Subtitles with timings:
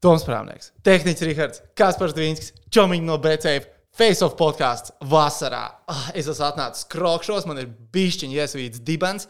[0.00, 3.68] Toms Prāvnieks, Tehnicis Rihards, Kaspars Dvīnskis, Čomiņš no BCF,
[4.00, 5.64] Face of podkāsts vasarā.
[5.90, 9.26] Ah, es esmu atnācis krokšos, man ir bišķiņa iesvīts dibens.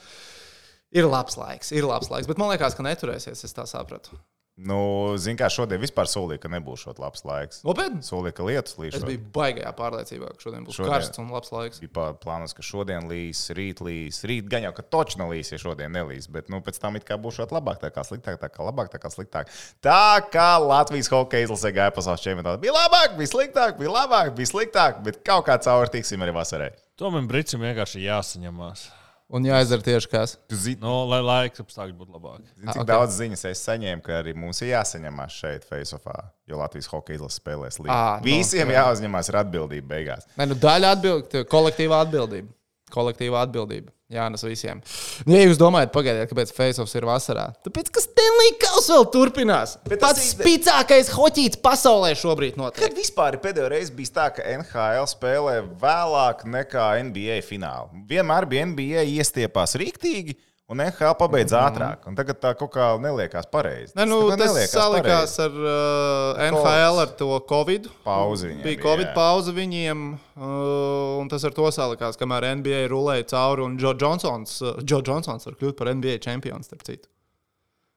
[0.92, 4.18] Ir labs laiks, ir labs laiks, bet man liekas, ka neturēsies, es tā sapratu.
[4.60, 4.76] Nu,
[5.16, 7.60] Ziniet, kā šodien vispār solīja, ka nebūs šāds labs laiks.
[7.64, 8.02] Nopietni?
[8.04, 10.90] Solīja, ka lietus līdz Es biju baigajā pārliecībā, ka šodien būs Šodien.
[10.92, 11.80] karsts un labs laiks.
[11.80, 15.96] Bija plānots, ka šodien līs, rīt līs, rīt gan jau, ka točna līs, ja šodien
[15.96, 16.28] nelīs.
[16.28, 18.92] Bet nu, pēc tam it kā būs šādi labāk, tā kā sliktāk, tā kā labāk,
[18.92, 19.48] tā kā sliktāk.
[19.80, 22.60] Tā kā Latvijas hokeja izlase gāja pasaules čempionātā.
[22.60, 26.72] Bija labāk, bija sliktāk, bija labāk, bija sliktāk, bet kaut kā caur tiksim arī vasarai.
[27.00, 28.90] Tomēr Brīsīm vienkārši jāsaņemās.
[29.30, 30.32] Un jāizdara tieši kas.
[30.50, 32.48] Zini, Nu, lai laiks apstākļi būtu labāki.
[32.50, 32.82] cik Ah, okay.
[32.82, 32.88] ok.
[32.90, 36.16] daudz ziņas es saņēmu, ka arī mums ir jāsaņemās šeit, Faceofā,
[36.50, 37.94] jo Latvijas hokeja izlase spēlēs līdzi.
[37.94, 38.80] Ah, nu, Visiem jā.
[38.82, 40.26] jāuzņemās ar atbildību beigās.
[40.34, 42.50] Nē, nu, daļa atbildība, kolektīvā atbildība.
[42.92, 43.92] Kolektīvā atbildība.
[44.10, 44.80] Jā, nes visiem.
[45.22, 49.76] Nu, ja jūs domājat, pagaidiet, kāpēc Faceoffs ir vasarā, tāpēc, ka Stanley Kauss vēl turpinās.
[49.86, 52.96] Bet Pats tas spēcīgākais hoķīts pasaulē šobrīd Kad notiek.
[52.98, 57.86] vispār ir pēdējo reizi bijis tā, ka NHL spēlē vēlāk nekā NBA finālā?
[58.10, 60.34] Vienmēr bija NBA iestiepās rīktīgi,
[60.70, 62.06] un NHL pabeidz mm ātrāk.
[62.08, 63.94] Un tagad tā kaut kā neliekās pareizi.
[63.98, 65.46] Ne, nu, tas neliekās salikās pareizi.
[65.46, 67.88] ar uh, NHL ar to Covid.
[68.06, 69.14] Pauzi viņiem Bija Covid jā.
[69.16, 70.04] pauze viņiem,
[70.38, 75.02] uh, un tas ar to salikās, kamēr NBA rulēja cauri, un Joe Johnsons, uh, Joe
[75.06, 77.10] Johnsons var kļūt par NBA čempionu, starp citu.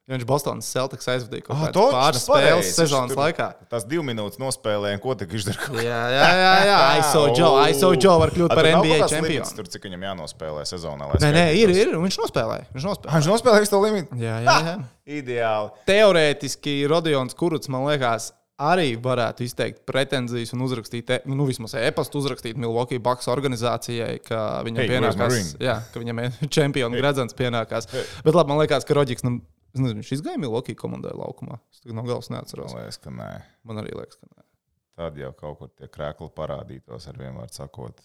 [0.03, 2.43] Jo viņš Bostonas Celtics aizvadīja kaut Ah, kādas toč, pāris pareizi.
[2.43, 3.45] spēles sezonas laikā.
[3.71, 5.83] Tās divas minūtes nospēlēja, ko tik viņš darīja?
[5.85, 6.79] Jā, jā, jā, jā.
[6.99, 9.55] ISO Joe, ISO Joe var kļūt par NBA čempionu.
[9.61, 11.07] Tur cik viņam jānospēlē sezonā?
[11.23, 11.93] Nē, nē, ir, ir.
[12.03, 12.67] Viņš nospēlēja.
[12.75, 13.15] Viņš Ah, nospēlēja.
[13.15, 14.19] Viņš nospēlēja to limitu.
[14.19, 14.75] Jā, jā, jā.
[15.21, 15.71] Ideāli.
[15.87, 22.19] Teorētiski Rodions Kuruts, man liekas, arī varētu izteikt pretenzijas un uzrakstīt, e- nu, vismaz e-pastu
[22.19, 26.21] uzrakstīt Milwaukee Bucks organizācijai, ka viņam Hey, pienākās, jā, ka viņam
[26.59, 27.87] čempionu gradzens pienākās.
[28.23, 29.39] Bet labi, man liekas, ka Rodžiks, nu,
[29.73, 31.59] es nezinu, viņš izgāja Milwaukee komandai laukumā.
[31.73, 32.73] Es tagad no galvas neatceros.
[32.73, 33.31] Man liekas, ka nē.
[33.67, 34.47] Man arī liekas, ka nē.
[34.99, 38.03] Tad jau kaut kur tie krēkli parādītos ar vienmēr sakot.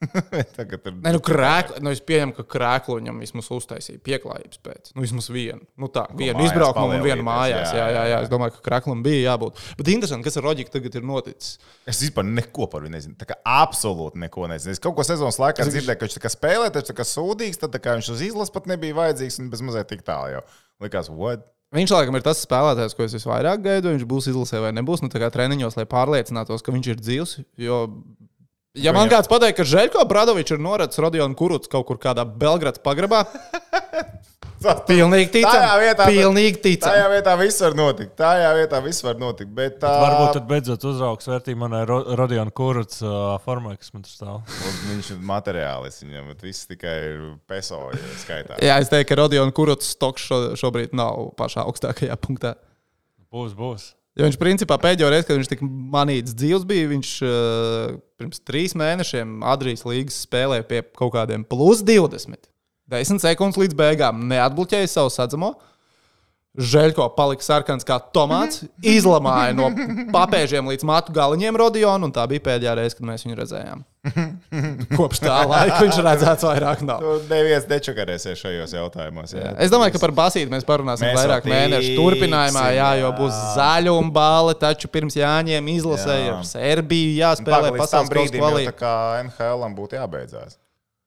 [0.56, 0.94] Tagad ir.
[0.96, 4.92] Nē, nu, krēklu, nu, es pieņemu, ka krēklu viņam vismaz uztaisīja pieklājības pēc.
[4.94, 5.60] Nu, vismaz vienu.
[5.80, 7.74] Nu, tā, vienu mājās izbraukumu un vienu mājās.
[7.74, 8.14] Jā, jā, jā, jā.
[8.14, 8.20] jā.
[8.24, 9.60] Es domāju, ka krēklam bija jābūt.
[9.76, 11.60] Bet interesanti, kas ar Rodžiku tagad ir noticis.
[11.90, 13.18] Es vispār neko par viņu nezinu.
[13.20, 14.72] Tā kā absolūti neko nezinu.
[14.78, 17.60] Es kaut ko sezonas laikā dzirdēju, ka viņš tā kā spēlē, taču tā kā sūdīgs,
[17.60, 20.44] tad tā kā viņš uz izlases pat nebija vajadzīgs un bez mazliet tik tālu jau.
[20.80, 21.44] Likās, what?
[21.76, 23.92] Viņš laikam ir tas spēlētājs, ko es visvairāk gaidu.
[23.94, 25.04] Viņš būs izlasē vai nebūs.
[25.04, 27.34] Nu, tā kā treniņos, lai pārliecinātos, ka viņš ir dzīvs.
[27.62, 27.84] Jo,
[28.74, 32.82] ja man kāds pateiks, ka Žēlko Bradovičs ir noracis Rodionu Kuruts kaut kur kādā Belgradas
[32.82, 33.22] pagrabā,
[34.60, 35.54] pilnīgi ticam.
[35.56, 36.90] Tajā vietā- pilnīgi ticam.
[36.92, 38.14] Tajā vietā viss var notikt.
[38.18, 39.52] Tajā vietā viss var notikt.
[39.56, 44.02] Bet tā Varbūt tad beidzot uzraugs vērtību manai Ro Rodiona Kurts uh, formai, kas man
[44.06, 44.58] tur stāv.
[44.90, 47.80] Viņš ir materiālis viņam, bet viss tikai ir peso
[48.24, 48.58] skaitā.
[48.60, 52.54] Jā, es teiktu, ka Rodionu Kuruts stoks šo, šobrīd nav pašā augstākajā punktā.
[53.32, 53.94] Būs, būs.
[54.18, 58.74] Jo viņš principā pēdējo reizi, kad viņš tika manīts dzīves, bija viņš uh, pirms trīs
[58.76, 62.50] mēnešiem Adrijas līgas spēlēja pie kaut kādiem plus 20.
[62.90, 65.54] 10 sekundes līdz beigām neatbloķēja savu sadzamo.
[66.58, 68.64] Žēlko palika sarkans kā tomāts,
[68.96, 69.68] izlamāja no
[70.10, 73.84] papēžiem līdz matu galiņiem Rodionu, un tā bija pēdējā reize, kad mēs viņu redzējām.
[74.98, 77.04] Kopš tā laika viņš redzēts vairāk nav.
[77.04, 79.34] Tu neviens nečakarēsies šajos jautājumos.
[79.36, 79.52] Jā.
[79.62, 83.12] Es domāju, ka par basīti mēs parunāsim Mēs vairāk mēnešu turpinājumā, jā, jo jā.
[83.20, 86.34] būs zaļuma balva, taču pirms jāņem izlasēja Jā.
[86.40, 88.34] ar Serbiju, jāspēlē pasaules
[88.66, 90.58] tā kā NHL būtu jābeidzās.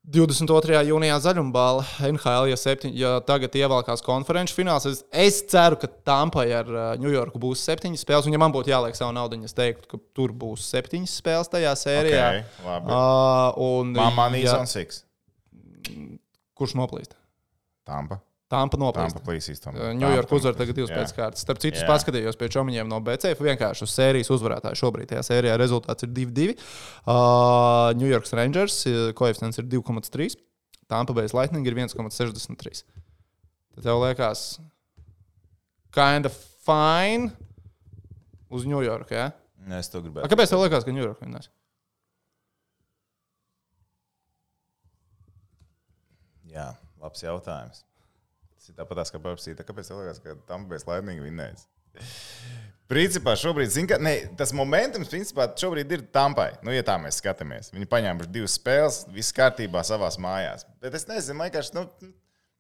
[0.03, 0.81] 22.
[0.90, 4.88] jūnijā zaļuma balva NHL, ja, septiņ, ja tagad ievelkās konferenču fināls.
[4.90, 6.68] Es, es ceru, ka Tampai ar
[7.00, 8.28] Ņujorku būs septiņas spēles.
[8.28, 11.72] Un, ja man būtu jāliek savu naudu, es teiktu, ka tur būs septiņas spēles tajā
[11.80, 12.28] sērijā.
[12.28, 12.92] Ok, labi.
[12.92, 15.06] Uh, un, Mamma ja, Six.
[16.59, 17.16] kurš noplīst?
[17.88, 18.19] Tampa.
[18.53, 19.16] Tampa noplīst.
[19.16, 19.78] Tampa plīsīs tam.
[19.97, 21.41] Ņujorka uzvar tagad divas pēc kārtas.
[21.46, 23.41] Starp citu, paskatījos pie čomiņiem no BCF.
[23.41, 25.09] Vienkārši uz sērijas uzvarētāju šobrīd.
[25.09, 26.53] Tajā sērijā rezultāts ir 2-2.
[27.03, 30.38] Uh, New York Rangers uh, koeficients ir 2,3.
[30.92, 32.84] Tampa Bay Lightning ir 1,63.
[33.74, 34.44] Tad tev liekas,
[35.96, 37.31] kind of fine
[38.54, 39.10] uz New York.
[39.12, 39.31] Ja?
[39.80, 40.30] Es to A, gribēju.
[40.30, 41.50] kāpēc tev liekas, ka York vinnēs?
[46.54, 46.68] Jā,
[47.01, 47.81] labs jautājums.
[48.63, 51.65] Tas tāpat kā paprasīt, kāpēc tev liekas, ka Tampa Bay Lightning vinnēs.
[52.88, 56.50] Principā šobrīd, zin, ka, ne, tas momentums, principā, šobrīd ir tampai.
[56.63, 60.68] Nu, ja tā mēs skatāmies, viņi paņēma divas spēles, viss kārtībā savā mājās.
[60.83, 61.75] Bet es nezinu, vienkārši.
[61.80, 61.88] Nu,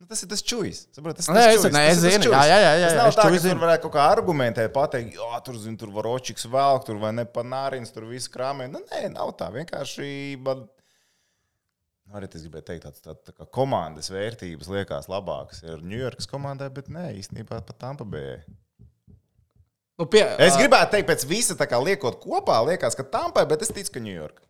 [0.03, 0.79] Nu, tas ir tas čūlis.
[0.91, 2.33] Saprot, tas, Nē, tas es- čuvis, nē, tas es tas čuvis.
[2.35, 4.71] Jā, jā, jā, jā, Tas nav es tā, čuvis ka tur varētu kaut kā argumentēt,
[4.75, 8.67] pateikt, jā, tur, zin, tur var očiks vēl, tur vai ne panārins, tur viss krāmē.
[8.67, 9.47] Nu, nē, nav tā.
[9.53, 10.09] Vienkārši.
[10.43, 10.65] Man...
[12.13, 16.69] Arī es gribēju teikt, tāds tā, tā komandas vērtības liekas labākas ar New Yorkas komandai,
[16.73, 18.43] bet nē, īstenībā pat Tampa Bay.
[19.97, 23.65] Nu, pie, Es gribētu teikt, pēc visa tā kā liekot kopā, liekas, ka Tampai, bet
[23.65, 24.45] es ticu, ka Ņujorka.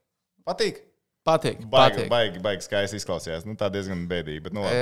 [0.47, 0.81] Patīk?
[1.23, 1.61] Patīk.
[1.71, 2.09] Baigi, patīk.
[2.11, 3.45] baigi, baigi skaisti izklausījās.
[3.47, 4.41] Nu, tā diezgan bēdīgi.
[4.43, 4.79] Bet, nu, labi.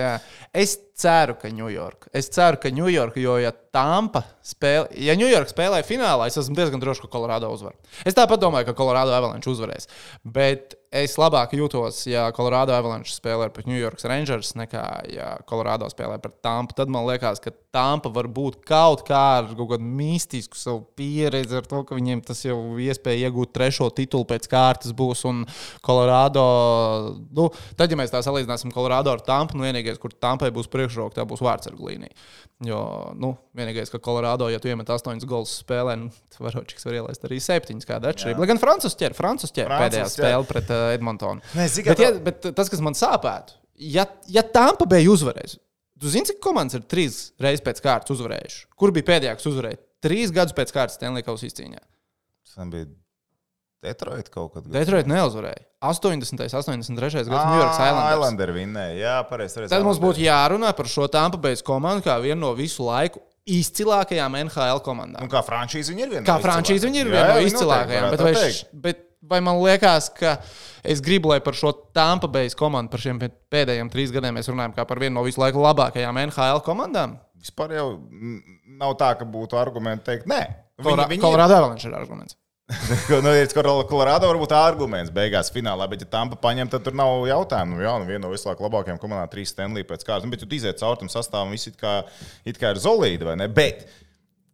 [0.58, 2.12] Es ceru, ka Ņujorka.
[2.18, 6.82] Es ceru, ka Ņujorka, jo, ja Tampa spēlē, ja Ņujorka spēlē finālā, es esmu diezgan
[6.84, 7.78] drošs, ka Colorado uzvar.
[8.04, 9.88] Es tāpat domāju, ka Colorado Avalanche uzvarēs.
[10.28, 14.84] Bet es labāk jūtos, ja Colorado Avalanche spēlē pret York Rangers, nekā
[15.14, 16.76] ja Colorado spēlē pret Tampa.
[16.76, 21.62] Tad man liekas, ka Tampa var būt kaut kā ar kaut kādu mistisku savu pieredzi,
[21.62, 25.24] ar to, ka viņiem tas jau iespēja iegūt trešo titulu pēc kārtas būs.
[25.32, 25.46] Un
[25.86, 26.44] Colorado,
[27.32, 27.48] nu,
[27.80, 31.26] tad, ja mēs tā salīdzināsim Colorado ar Tampu, nu, vienīgais, kur Tampai būs priekšroka, tā
[31.28, 32.14] būs vārdsargu līnija.
[32.66, 32.82] Jo,
[33.18, 37.40] nu, vienīgais, ka Colorado, ja tu iemet astoņus golus spēlē, nu, Varočiks var ielaist arī
[37.42, 38.44] septiņus, kāda atšķirība.
[38.44, 40.14] Lai gan Francis ķer, Francis ķer pēdējā ķer.
[40.14, 41.44] spēle pret uh, Edmontonu.
[41.58, 43.58] Nē, zini, kā bet, ja, bet tas, kas man sāpētu,
[43.92, 45.62] ja, ja Tampa bija uzvarējusi,
[46.02, 48.66] tu zini, cik komandas ir trīs reizes pēc kārtas uzvarējuši?
[48.78, 49.82] Kur bija pēdējā, kas uzvarēja?
[50.02, 51.82] Trīs gadus pēc kārtas Stanley Kausa izcīņā.
[52.52, 52.90] Tas bija
[53.82, 54.66] Detroit kaut kad.
[54.70, 55.64] Detroit neuzvarēja.
[55.82, 56.38] 80.
[56.38, 57.24] 83.
[57.26, 58.14] gads New York Islanders.
[58.14, 58.98] Islander vinnēja.
[59.00, 59.64] Jā, pareizi.
[59.72, 64.36] Tad mums būtu jārunā par šo Tampa Bay komandu kā vienu no visu laiku izcilākajām
[64.46, 65.24] NHL komandām.
[65.26, 68.12] Un kā frančīze viņi ir viena Kā frančīze viņi ir viena no izcilākajām.
[68.14, 69.02] Bet vai, š- bet
[69.32, 70.36] vai man liekas, ka
[70.86, 74.50] es gribu, lai par šo Tampa Bay komandu, par šiem pē- pēdējiem trīs gadiem mēs
[74.54, 77.18] runājam kā par vienu no visu laiku labākajām NHL komandām?
[77.42, 77.88] Vispār jau
[78.78, 80.42] nav tā, ka būtu argumenti teikt, nē.
[80.82, 82.38] Viņi, Colorado Avalanche ir arguments.
[83.26, 87.78] nu, ir Kolorādo varbūt arguments beigās finālā, bet ja Tampa paņem, tad tur nav jautājumu.
[87.78, 90.28] Nu, jā, nu viena no vislabāk labākajām komandām, trīs Stanley pēc kārtas.
[90.28, 92.02] Nu, bet tu iziet cauri tam sastāvam, viss it kā,
[92.48, 93.50] it kā ir zolīdi, vai ne?
[93.52, 93.84] Bet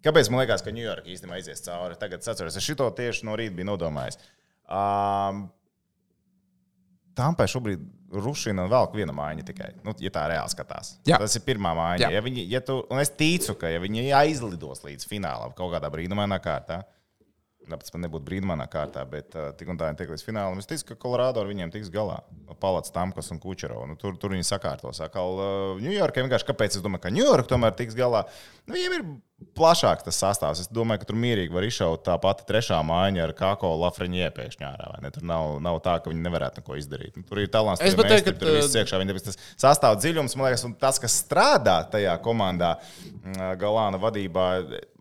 [0.06, 2.00] kāpēc man liekas, ka Ņujorka īstenībā aizies cauri?
[2.00, 4.20] Tagad es atceros, es šito tieši no rīta biju nodomājis.
[4.68, 5.48] Um,
[7.18, 7.82] Tampai šobrīd
[8.14, 9.72] rušina un velk viena mājiņa tikai.
[9.86, 10.94] Nu, ja tā reāli skatās.
[11.08, 11.18] Jā.
[11.22, 12.12] Tas ir pirmā mājiņa.
[12.14, 15.90] Ja viņi, ja tu, un es ticu, ka ja viņi aizlidos līdz finālam kaut kādā
[15.92, 16.84] brīnumainā kārtā,
[17.68, 20.62] Tāpēc man nebūtu brīnumainā kārtā, bet uh, tik un tā viņi tiek līdz finālam.
[20.62, 22.22] Es ticu, ka Colorado ar viņiem tiks galā.
[22.62, 23.84] Palats, Tamkas un Kučero.
[23.90, 25.02] Nu, tur, tur viņi sakārtos.
[25.04, 28.24] Atkal uh, Ņujorkai vienkārši kāpēc es domāju, ka Ņujorka tomēr tiks galā.
[28.66, 29.06] Nu, viņiem ir
[29.58, 30.64] plašāks tas sastāvs.
[30.64, 34.68] Es domāju, ka tur mierīgi var izšaut tā pati trešā mājiņa ar Kako Lafreņie pēkšņi
[34.68, 34.90] ārā.
[35.14, 37.20] Tur nav, nav tā, ka viņi nevarētu neko izdarīt.
[37.20, 37.84] Nu, tur ir talants.
[37.86, 39.00] Es meistari, ka, tur viss iekšā.
[39.04, 42.78] Viņam tas sastāv dziļums, man liekas, un tas, kas strādā tajā komandā,
[43.62, 44.48] Galāna vadībā,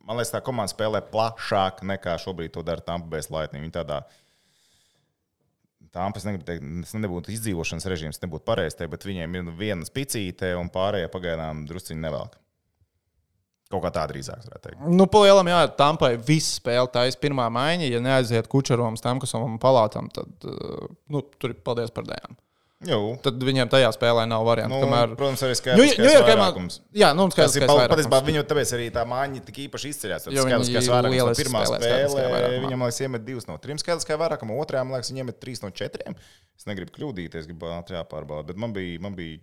[0.06, 3.66] man liekas, tā komanda spēlē plašāk nekā šobrīd to dara Tampa Bay Lightning.
[3.66, 4.04] Viņi tādā
[5.96, 10.50] Tāpēc es negribu teikt, tas nebūtu izdzīvošanas režīms, nebūtu pareizs, bet viņiem ir viena spicīte
[10.58, 12.36] un pārējie pagaidām drusciņi nevelk.
[13.72, 14.82] Kaut kā tā drīzāk varētu teikt.
[14.94, 17.88] Nu, palielam, jā, Tampai viss spēle ir pirmā maiņa.
[17.90, 22.36] Ja neaiziet Kučerovam, Stamkasam un Palātam, tad uh, nu, tur ir paldies par dēļām.
[22.84, 23.16] Jū.
[23.24, 24.76] Tad viņiem tajā spēlē nav variantu.
[24.76, 25.14] Nu, kamēr...
[25.16, 27.94] Protams, arī skaidrs, Ņujorkai ka man- Jā, nu, un Tas skaidrs, ir pal- vairākums.
[27.96, 30.26] patiesībā viņu tāpēc arī tā mājiņa tik īpaši izceļas.
[30.28, 32.34] Tas skaidrs, ka vairākums no pirmā spēlē.
[32.66, 35.64] Viņam, liekas, iemet divas no trim skaidrs, ka vairākam, otrajā, man liekas, viņi iemet trīs
[35.64, 36.18] no četriem.
[36.52, 39.00] Es negribu kļūdīties, gribu ātri jāpārbauda, bet man bija.
[39.00, 39.40] Man bija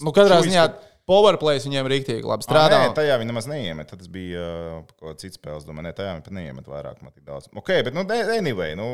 [0.00, 0.62] Nu, katrā ziņā
[1.06, 2.78] powerplays viņiem rīktīgi labi strādā.
[2.80, 3.90] Nē, tajā viņi nemaz neiemet.
[3.92, 5.66] Tas bija uh, kaut kāds cits spēles.
[5.68, 7.02] Domāju, ne, tajā viņi pat neiemet vairāk.
[7.04, 7.50] man tik daudz.
[7.52, 8.88] Ok, bet, nu, anyway, nu,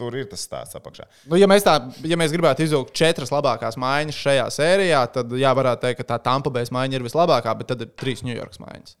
[0.00, 1.06] tur ir tas stāsts apakšā.
[1.30, 1.76] Nu, ja, mēs tā,
[2.08, 6.20] ja mēs gribētu izvilkt četras labākās maiņas šajā sērijā, tad jā, varētu teikt, ka tā
[6.24, 8.96] Tampa Bay maiņa ir vislabākā, bet tad ir trīs Ņujorkas maiņas.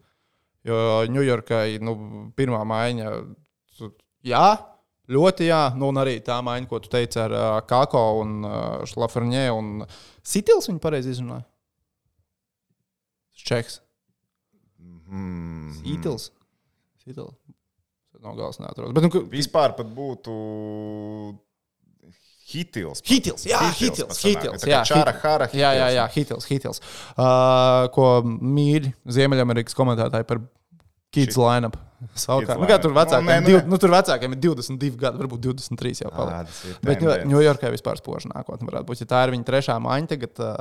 [0.68, 0.80] Jo
[1.10, 1.96] Ņujorkai nu,
[2.36, 3.12] pirmā maiņa,
[4.28, 4.48] jā,
[5.10, 8.56] ļoti jā, nu, un arī tā maiņa, ko tu teici ar uh, Kako un uh,
[8.88, 9.72] Šlaferņē un
[10.20, 11.46] Sitils, viņa pareizi izrunāja.
[13.40, 13.80] Čeks.
[15.08, 16.28] Mm, Sitils.
[17.02, 17.34] Sitils.
[18.20, 18.92] No galas neatrodas.
[18.92, 20.34] Bet, nu, ka- Vispār pat būtu
[22.50, 23.00] hitils.
[23.06, 24.22] Hitils, jā, Hitils Hitils.
[24.26, 25.22] Hitils, jā, Čāra Hitils.
[25.24, 25.94] Hara Jā, jā, Hitils.
[25.96, 26.80] jā, Hitils, Hitils.
[27.14, 30.42] Uh, ko mīļi Ziemeļamerikas komentētāji par
[31.14, 31.76] Kids lineup.
[32.16, 35.42] Savukārt, nu, tur vecākiem, Nu, nē, nu, div, nu, tur vecākiem ir 22 gadi, varbūt
[35.44, 37.26] 23 jau tas ir Bet tendence.
[37.28, 39.02] Ņujorkai vispār spoža nākotne varētu būt.
[39.04, 40.54] Ja tā ir viņa trešā maiņa, tagad uh,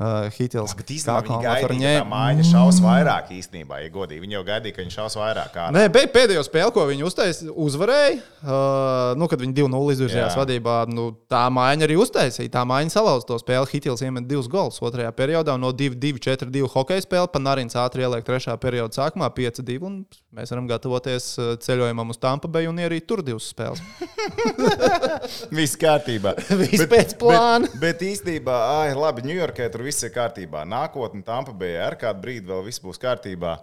[0.00, 0.72] uh, Hitils.
[0.78, 4.22] Bet īstenībā un gaidīja, ka tā māja šaus vairāk īstenībā, ja godīgi.
[4.24, 5.52] Viņi jau gaidīja, ka viņi šaus vairāk.
[5.52, 5.68] Kā.
[5.76, 8.16] Nē, bet pēdējo spēli, ko viņi uztaisīja, uzvarēja.
[8.46, 10.40] Uh, nu, kad viņi 2-0 izvirzījās Jā.
[10.40, 12.54] vadībā, nu, tā māja arī uztaisīja.
[12.56, 13.68] Tā māja salauza to spēli.
[13.74, 15.56] Hitils iemet divus gols otrajā periodā.
[15.60, 17.28] No 2-2, 4-2 hokeja spēle.
[17.32, 19.92] Panārins ātri ieliek trešā perioda sākumā 5-2.
[20.46, 23.80] Mēs varam gatavoties uh, ceļojumam uz Tampa Bay un arī tur divas spēles.
[25.58, 26.36] Viss kārtībā.
[26.60, 27.66] Viss pēc plāna.
[27.66, 30.62] Bet, bet īstenībā, ai, labi, Ņujorkā tur viss ir kārtībā.
[30.70, 33.56] Nākotnē Tampa Bay ar kādu brīdi vēl viss būs kārtībā.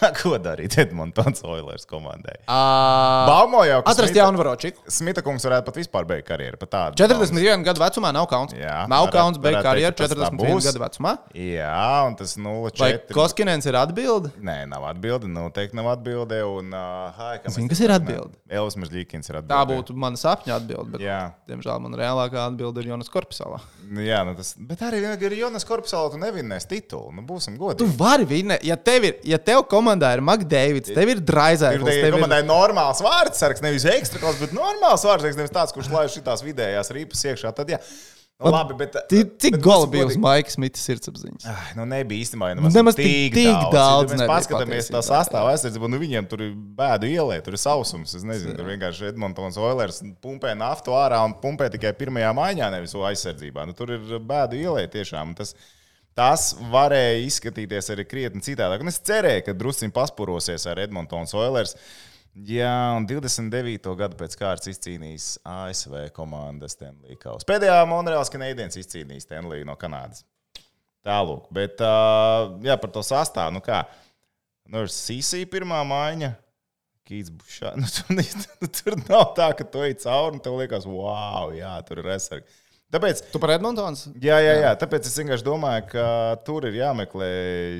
[0.20, 2.36] ko darīt Edmontonas Oilers komandai?
[2.48, 4.82] Uh, Baumo jau, ka atrast Smita- jaunu varočiku.
[4.90, 6.58] Smita kungs varētu pat vispār beigt karjeru.
[6.60, 8.54] pat tādu 41 gadu vecumā nav kauns.
[8.56, 10.68] Jā, nav varētu- kauns beigt karjeru teikt, ka tas tā 41 būs.
[10.70, 11.12] gadu vecumā.
[11.34, 12.80] Jā, un tas 0,4.
[12.80, 14.32] Vai Koskinens ir atbilde?
[14.40, 15.28] Nē, nav atbilde.
[15.30, 16.40] Noteikti nav atbilde.
[16.50, 18.34] Un, uh, hai, Zini, mēs kas ir atbilde?
[18.50, 19.54] Elvis Mežģīkins ir atbilde.
[19.54, 20.90] Tā būtu mana sapņa atbilde.
[20.96, 21.20] Bet, Jā.
[21.48, 23.60] diemžēl man reālākā atbilde ir Jonas Korpusālā.
[23.90, 27.12] Nu, Jā, nu tas, bet arī ar Jonas Korpusālu tu nevinnēs titulu.
[27.14, 27.96] Nu, būsim Tu godīgi.
[27.98, 32.16] vari vinēt, ja tev ir, ja tev komandā ir McDavids, tev ir tā tev ir
[32.18, 37.26] komandai normāls vārdsargs, nevis ekstrakls, bet normāls vārdsargs, nevis tāds, kurš laiž šitās vidējās rīpas
[37.30, 37.52] iekšā.
[37.56, 37.78] Tad, jā,
[38.40, 40.22] nu, labi, bet, Cik gola būsim bija uz godīgi.
[40.24, 41.48] Maika Smita sirdsapziņas?
[41.50, 45.90] Ai, Nu, nebija īstenībā Nu, nemaz tik- tik daudz Ja mēs paskatāmies tā sastāvā aizsardzību,
[45.90, 48.14] nu viņiem tur ir bēdu ielē, tur ir sausums.
[48.16, 52.94] Es nezinu, tur vienkārši Edmontons Oilers pumpē naftu ārā un pumpē tikai pirmajā maiņā, nevis
[52.94, 53.66] aizsardzībā.
[53.68, 55.36] Nu, tur ir bēdu ielē tiešām.
[55.36, 55.54] Tas,
[56.18, 58.82] tas varēja izskatīties arī krietni citādāk.
[58.82, 61.76] Un es cerēju, ka drusciņi paspurosies ar Edmontons Oilers.
[62.46, 63.90] Jā, un 29.
[63.98, 67.46] gadu pēc kārtas izcīnījis ASV komandas Stanley Kausa.
[67.48, 70.22] Pēdējā Monreāls Canadiens izcīnījis Stanley no Kanādas.
[71.06, 73.56] Tālāk, bet jā, par to sastāvu.
[73.56, 73.82] Nu kā,
[74.68, 76.34] nu, ir Sīsija pirmā maiņa.
[77.10, 77.74] Kīts Bušā.
[77.80, 78.12] Nu, tur,
[78.60, 82.12] nu, tur nav tā, ka tu ej cauri un tev liekas, wow, jā, tur ir
[82.14, 82.60] aizsargi.
[82.90, 84.08] Tāpēc, Tu par Edmontons?
[84.18, 86.04] jā, jā, jā, tāpēc es vienkārši domāju, ka
[86.46, 87.28] tur ir jāmeklē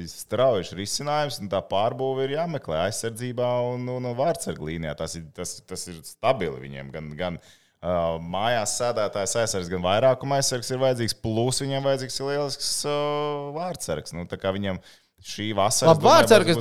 [0.06, 4.94] strauji risinājums, un tā pārbūve ir jāmeklē aizsardzībā un, un, un vārdsargu līnijā.
[5.00, 6.92] Tas ir, tas, tas ir stabili viņiem.
[6.94, 12.30] Gan, gan uh, mājās sēdētājs aizsargs, gan vairākuma aizsargs ir vajadzīgs, plus viņiem vajadzīgs ir
[12.30, 14.14] lielisks uh, vārdsargs.
[14.14, 14.78] Nu, tā kā viņam
[15.20, 15.92] šī vasara.
[15.92, 16.54] Labi, vārdsargu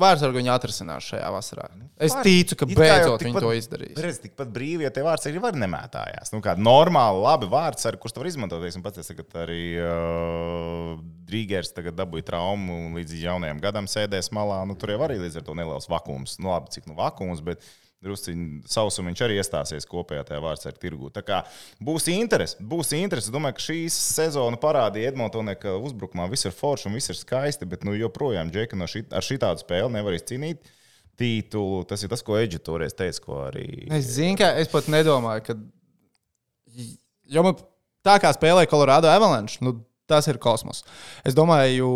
[0.00, 1.68] vārdsargu viņi atrisinās šajā vasarā.
[1.96, 3.96] Es Var- ticu, ka beidzot viņi tikpat- to izdarīs.
[4.04, 6.32] Redz, tikpat brīvi, ja tie vārdsargi var nemētājās.
[6.32, 8.60] Nu, kā normāli, labi vārdsargi, kurus tu vari izmantot.
[8.62, 14.66] Teiksim, pats, ka arī uh, Drīgers tagad dabūja traumu un līdz jaunajam gadam sēdēs malā.
[14.66, 16.38] Nu, tur jau arī līdz ar to neliels vakums.
[16.38, 17.62] Nu, labi, cik nu vakums, bet
[18.02, 21.10] drusciņš sausums viņš arī iestāsies kopējā tajā vārdsargu tirgū.
[21.14, 21.40] Tā kā
[21.82, 23.30] būs interesi, būs interesi.
[23.30, 27.18] Es domāju, ka šī sezona parādīja Edmontonai, ka uzbrukumā viss ir forši un viss ir
[27.18, 30.72] skaisti, bet nu, joprojām Džeka no šī, ar šitādu spēli nevar izcīnīt
[31.20, 31.84] titulu.
[31.88, 33.68] Tas ir tas, ko Eģipte toreiz teica, arī.
[33.94, 35.58] Es zinu, ka es pat nedomāju, ka.
[37.32, 37.56] Jo man
[38.04, 39.76] tā kā spēlēja Colorado Avalanche, nu,
[40.10, 40.82] tas ir kosmos.
[41.26, 41.88] Es domāju,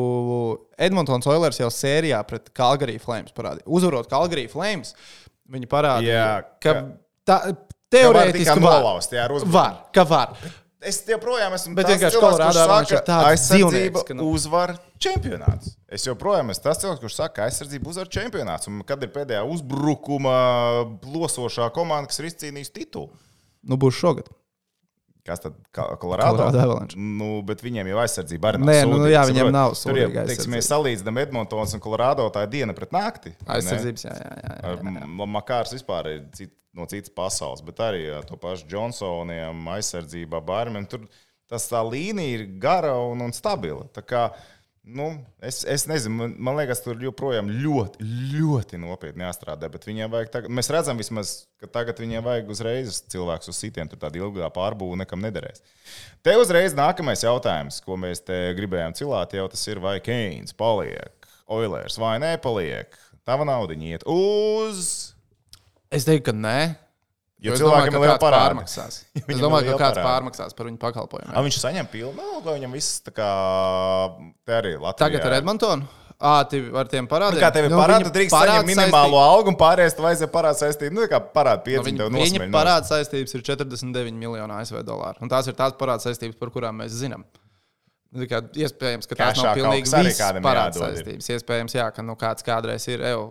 [0.80, 3.66] Edmontonas Oilers jau sērijā pret Calgary Flames parādīja.
[3.66, 4.94] Uzvarot Calgary Flames,
[5.50, 6.84] viņi parādīja, ka ka-
[7.26, 7.56] tā Ka
[7.90, 8.80] teorētiski var.
[8.82, 9.52] nolaust, jā, ar uzbrukumu.
[9.52, 10.36] Var, ka var.
[10.86, 15.72] Es joprojām esmu Bet tas cilvēks, kurš saka, tāds aizsardzība ka, nu- uzvar čempionāts.
[15.88, 18.68] Es joprojām esmu tas cilvēks, kurš saka, ka aizsardzība uzvar čempionāts.
[18.68, 23.08] Un kad ir pēdējā uzbrukuma plosošā komanda, kas ir izcīnījusi titulu?
[23.64, 24.28] Nu, būs šogad.
[25.26, 25.56] Kas tad?
[25.74, 26.38] Ka- Colorado?
[26.38, 26.76] Colorado.
[26.96, 28.70] Nu, bet viņiem jau aizsardzība arī nav.
[28.70, 32.44] Nē, nu, sūdīga, jā, viņiem nav Tur jau, teiksim, mēs salīdzinām Edmontons un Colorado, tā
[32.46, 33.34] ir diena pret nakti.
[33.42, 33.58] vai ne?
[33.58, 34.54] Aizsardzības, jā, jā, jā.
[34.62, 35.08] jā, jā.
[35.36, 40.86] Makārs vispār ir cit, no citas pasaules, bet arī ar to pašu Džonsoniem, aizsardzībā, Bārmiem.
[40.90, 41.08] Tur
[41.50, 43.86] tas tā līnija ir gara un, un stabila.
[43.94, 44.28] Tā kā,
[44.86, 45.08] nu,
[45.42, 49.70] es, es nezinu, man, man liekas, tur joprojām ļoti, ļoti nopietni jāstrādā.
[49.82, 53.90] Viņiem vajag, tagad, mēs redzam, vismaz, ka tagad viņiem vajag uzreiz cilvēks uz sitiem.
[53.90, 55.64] Tur tāda ilgā pārbūve nekam nederēs.
[56.22, 61.28] Te uzreiz nākamais jautājums, ko mēs te gribējām cilāt, jau tas ir, vai Keins paliek,
[61.50, 62.94] Oilers vai nepaliek.
[63.26, 65.16] Tava nauda iet uz.
[65.90, 66.58] Es teiktu, ka nē.
[67.44, 68.46] Jo es cilvēkiem domāju, ir liela kāds parāda.
[68.48, 68.94] pārmaksās.
[69.34, 71.36] Es domāju, ka kāds pārmaksās par viņu A, pakalpojumiem.
[71.44, 73.28] viņš saņem pilnu algu, viņam viss tā kā
[74.46, 75.02] te arī Latvijā.
[75.04, 75.88] Tagad ar Edmontonu?
[76.16, 77.36] Ā, tu ar tiem parādiem.
[77.36, 77.76] Nu, kā tev ir Nu,
[78.08, 80.94] tu drīkst saņemt minimālo saistība- algu un pārējais tu vajadzēja parāda saistību.
[80.96, 85.20] Nu, kā parāda Nu, pieci, Viņa, tev viņa parāda saistības ir 49 miljoni ASV dolāru.
[85.20, 87.26] Un tās ir tās parāda saistības, par kurām mēs zinām.
[88.16, 91.28] Nu, Kā, iespējams, ka tās Kešā nav pilnīgi visas parāda saistības.
[91.36, 93.02] Iespējams, jā, ka nu, kāds kādreiz ir.
[93.12, 93.28] Ev,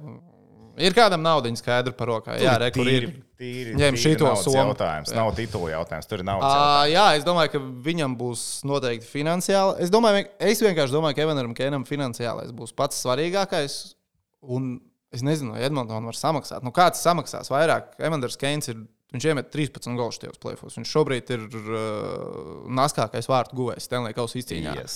[0.81, 2.37] ir kādam naudiņa skaidra par rokā.
[2.41, 3.07] Jā, re, kur ir.
[3.39, 4.55] tīri, Ņem šito somu.
[4.57, 5.11] jautājums.
[5.11, 5.19] Jā.
[5.19, 6.55] Nav titula jautājums, tur ir naudas.
[6.55, 9.77] Uh, jā, es domāju, ka viņam būs noteikti finansiāli.
[9.85, 13.77] Es, domāju, es vienkārši domāju, ka Evanam Kēnam finansiālais būs pats svarīgākais.
[14.55, 14.75] Un
[15.15, 16.65] es nezinu, vai Edmontonu var samaksāt.
[16.65, 17.95] Nu, kāds samaksās vairāk?
[17.99, 18.83] Evans Keins ir.
[19.15, 20.73] Viņš iemet 13 golus tajos plēfos.
[20.75, 24.73] Viņš šobrīd ir uh, naskākais vārtu guvējs Stanley Kausa izcīņā.
[24.81, 24.95] Yes.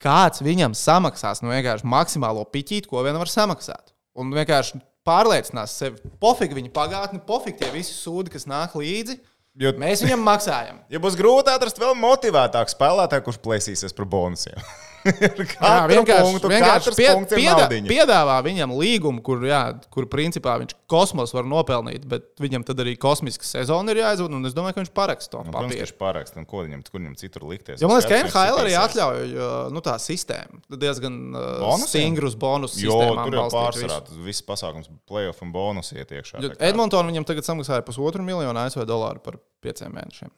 [0.00, 3.92] Kāds viņam samaksās no vienkārši maksimālo piķīti, ko vien var samaksāt?
[4.16, 6.00] Un vienkārši pārliecinās sevi.
[6.22, 9.18] Pofīgi viņa pagātne, pofīgi tie visi sūdi, kas nāk līdzi.
[9.56, 10.82] Jo, Mēs viņam maksājam.
[10.92, 14.58] ja būs grūti atrast vēl motivētāku spēlētāju, kurš plēsīsies par bonusiem.
[15.66, 19.60] Jā, vienkārši, punktu, vienkārši pie, piedā, piedāvā viņam līgumu, kur, jā,
[19.94, 24.38] kur principā viņš kosmos var nopelnīt, bet viņam tad arī kosmiska sezona ir jāizvada.
[24.38, 25.80] un Es domāju, ka viņš parakst to Nu, papīru.
[25.82, 27.82] viņš paraksta, un ko viņam, kur viņam citur likties.
[27.82, 29.36] Jo man liekas, ka NHL arī atļauj
[29.74, 30.62] nu, tā sistēma.
[30.76, 31.90] Diezgan uh, Bonusiem?
[31.92, 36.42] stingrus bonus Jo tur jau pārsvarā viss pasākums, playoff un bonus iet iekšā.
[36.70, 40.32] Edmontonam viņam tagad samaksāja pusotru miljonu ASV dolāru par pieciem mēnešiem.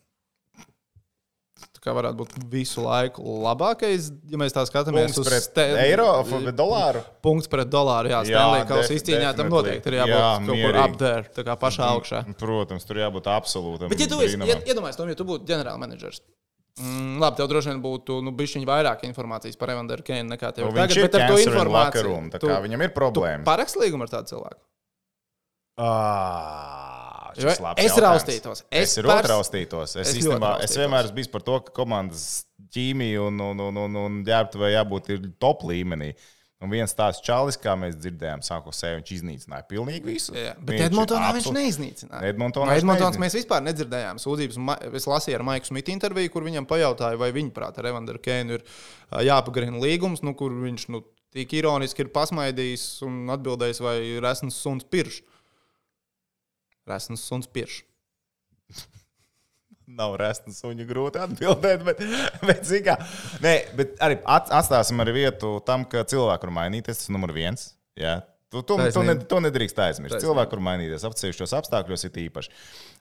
[1.79, 6.09] Kā varētu būt visu laiku labākais, ja mēs tā skatāmies Punkts uz pret Ste- eiro
[6.27, 7.03] vai dolāru.
[7.23, 8.11] Punkts pret dolāru.
[8.11, 11.87] Jā, Stanley Kausa izcīņā tam noteikti ir jābūt Jā, kaut kur there, tā kā pašā
[11.95, 12.25] augšā.
[12.41, 13.89] Protams, tur jābūt absolūtam.
[13.93, 16.19] Bet, ja tu esi, ja, iedomājies, Tom, ja tu būtu ģenerālmenedžers,
[16.83, 20.67] mm, labi, tev droši vien būtu nu, bišķiņ vairāk informācijas par Evanderu Keinu nekā tev
[20.67, 22.03] Nu, tagad, ir bet ar to informāciju.
[22.11, 23.45] room, tu- viņam ir tu problēmas.
[23.47, 24.61] Parakst līgumu ar tādu cilvēku.
[25.79, 26.98] Ah,
[27.45, 28.07] šis labs es jautājums.
[28.09, 28.63] raustītos.
[28.71, 29.95] Es, Es es pers- raustītos.
[29.95, 30.81] Es, es es, īstenībā, es raustītos.
[30.83, 32.25] vienmēr esmu bijis par to, ka komandas
[32.75, 36.15] ķīmija un, un, un, un, un ģērbtuvē jābūt ir top līmenī.
[36.59, 40.33] Un viens tāds čalis, kā mēs dzirdējām, sākotnēji viņš iznīcināja pilnīgi visu.
[40.35, 42.31] Jā, bet Viņš Edmontonā viņš absolūti- neiznīcināja.
[42.33, 43.23] Edmontonā no viņš neiznīcināja.
[43.23, 44.59] mēs vispār nedzirdējām sūdzības.
[44.99, 48.59] Es lasīju ar Maiku Smitu interviju, kur viņam pajautāja, vai viņa prātā ar Evanderu Keinu
[48.59, 48.65] ir
[49.23, 54.83] jāpagarina līgums, nu, kur viņš nu, tik ironiski ir pasmaidījis un atbildējis, vai resns suns
[54.83, 55.23] pirš.
[56.89, 57.83] Resns suns pirš.
[59.99, 62.03] Nav resta suņa grūti atbildēt, bet,
[62.45, 62.99] bet, zini kā,
[63.45, 67.01] nē, bet arī at- atstāsim arī vietu tam, ka cilvēku var mainīties.
[67.01, 67.71] Tas ir numur viens.
[67.99, 68.19] Jā.
[68.49, 70.15] Tu, tu, tu, ne, to nedrīkst aizmirst.
[70.15, 70.25] Taisnība.
[70.25, 72.53] Cilvēku var mainīties apsevišķos apstākļos, ir īpaši.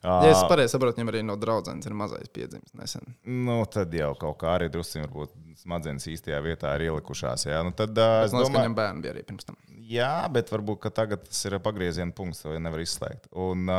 [0.03, 3.07] Ja es pareizi saprotu, viņam arī no draudzenes ir mazais piedzimis nesen.
[3.23, 7.47] nu, tad jau kaut kā arī drusku varbūt smadzenes īstajā vietā ir ielikušās.
[7.47, 7.61] Jā.
[7.63, 9.55] Nu, tad, es Es domāju, ka viņam bērni bija arī pirms tam.
[9.87, 13.29] Jā, bet varbūt tagad tas ir pagrieziena punkts, to nevar izslēgt.
[13.31, 13.71] Un,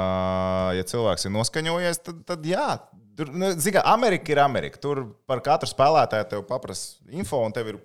[0.73, 2.71] ja cilvēks ir noskaņojies, tad, tad jā.
[3.19, 4.81] Tur, nu, zini, kā Amerika ir Amerika.
[4.81, 7.81] Tur par katru spēlētāju tev paprasa info, un tev ir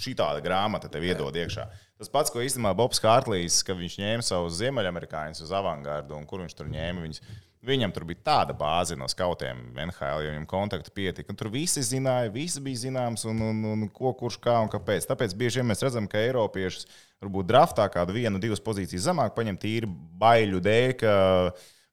[0.00, 1.68] šī tāda grāmata, tev iedod iekšā.
[2.00, 6.40] Tas pats, ko īstenībā Bobs Kārlīs, kad viņš ņēma savus ziemeļamerikāņus uz avangardu, un kur
[6.40, 7.20] viņš tur ņēma viņus.
[7.68, 11.28] Viņam tur bija tāda bāze no skautiem, NHL, jo viņam kontakti pietika.
[11.28, 15.10] un Tur visi zināja, viss bija zināms, un, un, un ko, kurš kā un kāpēc.
[15.10, 16.88] Tāpēc bieži vien mēs redzam, ka Eiropiešus
[17.20, 19.92] varbūt draftā kādu vienu, divas pozīcijas zemāk paņem tīri
[20.24, 21.14] baiļu dēļ, ka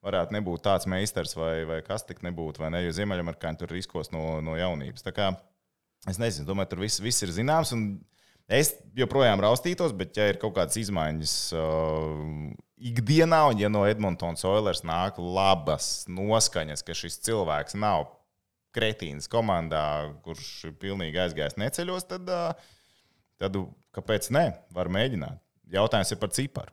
[0.08, 4.16] varētu nebūt tāds meistars vai, vai kas tik nebūtu, vai ne, jo Ziemeļamerikāņi tur riskos
[4.16, 5.04] no, no jaunības.
[5.04, 5.34] Tā kā
[6.08, 7.76] es nezinu, domāju, tur viss, viss ir zināms.
[7.76, 7.90] un
[8.48, 12.22] Es joprojām raustītos, bet, ja ir kaut kādas izmaiņas uh,
[12.80, 18.08] ikdienā, un ja no Edmontonas Oilers nāk labas noskaņas, ka šis cilvēks nav
[18.76, 22.56] kretīns komandā, kurš ir pilnīgi aizgājis neceļos, tad, uh,
[23.42, 23.60] tad
[23.98, 24.46] kāpēc ne?
[24.72, 25.44] Var mēģināt.
[25.74, 26.72] Jautājums ir par ciparu.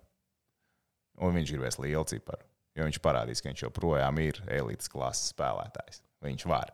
[1.27, 2.43] Un viņš gribēs lielu ciparu,
[2.79, 6.03] jo viņš parādīs, ka viņš joprojām ir elites klases spēlētājs.
[6.23, 6.71] Viņš var.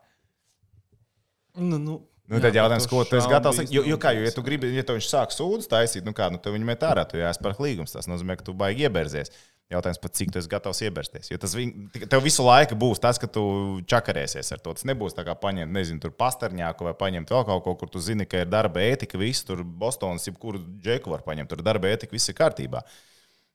[1.57, 1.97] Nu, nu,
[2.31, 3.57] Nu, tad jautājums, ko tu esi gatavs?
[3.73, 6.29] Jo, jo, kā, jo, ja tu gribi, ja tev viņš sāk sūdzes taisīt, nu kā,
[6.31, 7.91] nu, tev viņa met ārā, tu jāspēr līgums.
[7.97, 9.33] Tas nozīmē, ka tu baigi iebērzies.
[9.71, 11.29] Jautājums, pat cik tu esi gatavs iebērsties.
[11.31, 11.69] Jo tas viņ,
[12.11, 13.43] tev visu laiku būs tas, ka tu
[13.87, 14.73] čakarēsies ar to.
[14.75, 18.01] Tas nebūs tā kā paņemt, nezinu, tur pastarņāku vai paņemt vēl kaut ko, kur tu
[18.03, 22.11] zini, ka ir darba ētika, viss tur Bostonas, jebkuru džeku var paņemt, tur darba ētika,
[22.15, 22.83] viss ir kārtībā.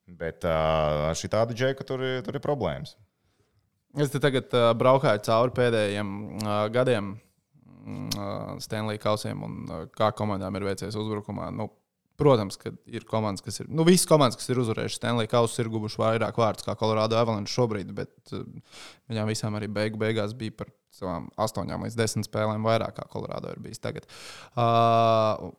[0.08, 2.96] Bet uh, ar šī tādu džeku tur, ir- tur ir problēmas.
[4.00, 7.25] Es te tagad uh, braukāju cauri pēdējiem uh, gadiem uh,
[8.64, 11.50] Stanley Kausiem un uh, kā komandām ir veicies uzbrukumā.
[11.54, 11.68] Nu,
[12.16, 13.68] protams, ka ir komandas, kas ir.
[13.68, 17.52] Nu, visas komandas, kas ir uzvarējušas Stanley Kausus, ir guvušas vairāk vārdus kā Colorado Avalanche
[17.52, 18.46] šobrīd, bet uh,
[19.12, 23.52] viņām visām arī beigu beigās bija par savām astoņām līdz desmit spēlēm vairāk kā Colorado
[23.52, 24.08] ir bijis tagad.
[24.56, 25.52] Uh,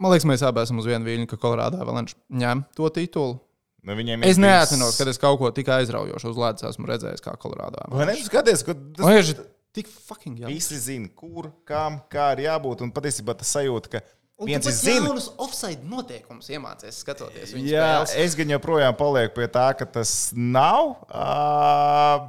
[0.00, 3.36] Man liekas, mēs abi esam uz vienu viļņu, ka Colorado Avalanche ņem to titulu.
[3.84, 3.96] Nu,
[4.28, 7.80] Es neatceros, kad es kaut ko tik aizraujošu uz ledus esmu redzējis kā Colorado.
[7.92, 8.16] Vai ne?
[8.20, 9.42] Skaties, ka tas ir
[9.76, 10.54] tik fucking jāsaka.
[10.54, 12.82] visi zina, kur, kam, kā ir jābūt.
[12.86, 14.02] Un patiesībā tas sajūta, ka
[14.46, 15.06] viens ir zina.
[15.06, 18.14] jaunus offside noteikumus iemācījies skatoties Jā, spēles.
[18.24, 22.28] es gan joprojām palieku pie tā, ka tas nav uh,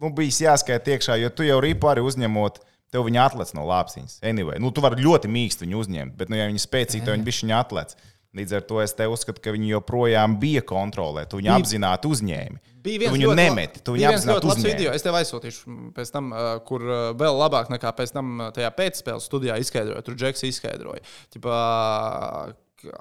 [0.00, 2.62] nu, bijis jāskaita iekšā, jo tu jau ripu arī uzņemot.
[2.90, 4.16] Tev viņa atlec no lāpstiņas.
[4.26, 7.26] Anyway, nu, tu vari ļoti mīksti viņu uzņemt, bet, nu, ja viņi spēcīgi, tad viņi
[7.28, 7.92] bija viņa atlec.
[8.38, 11.24] Līdz ar to es te uzskatu, ka viņi joprojām bija kontrolē.
[11.26, 12.60] Tu viņu apzināti uzņēmi.
[12.80, 14.76] Bija Tu viens viņu ļoti nemeti, tu bija viņu viens ļoti apzināti labs video.
[14.84, 14.98] uzņēmi.
[15.00, 18.70] Es tev aizsūtīšu pēc tam, uh, kur uh, vēl labāk nekā pēc tam uh, tajā
[18.78, 20.04] pēcspēles studijā izskaidroja.
[20.06, 21.02] Tur Džeks izskaidroja.
[21.34, 21.56] Ķipā,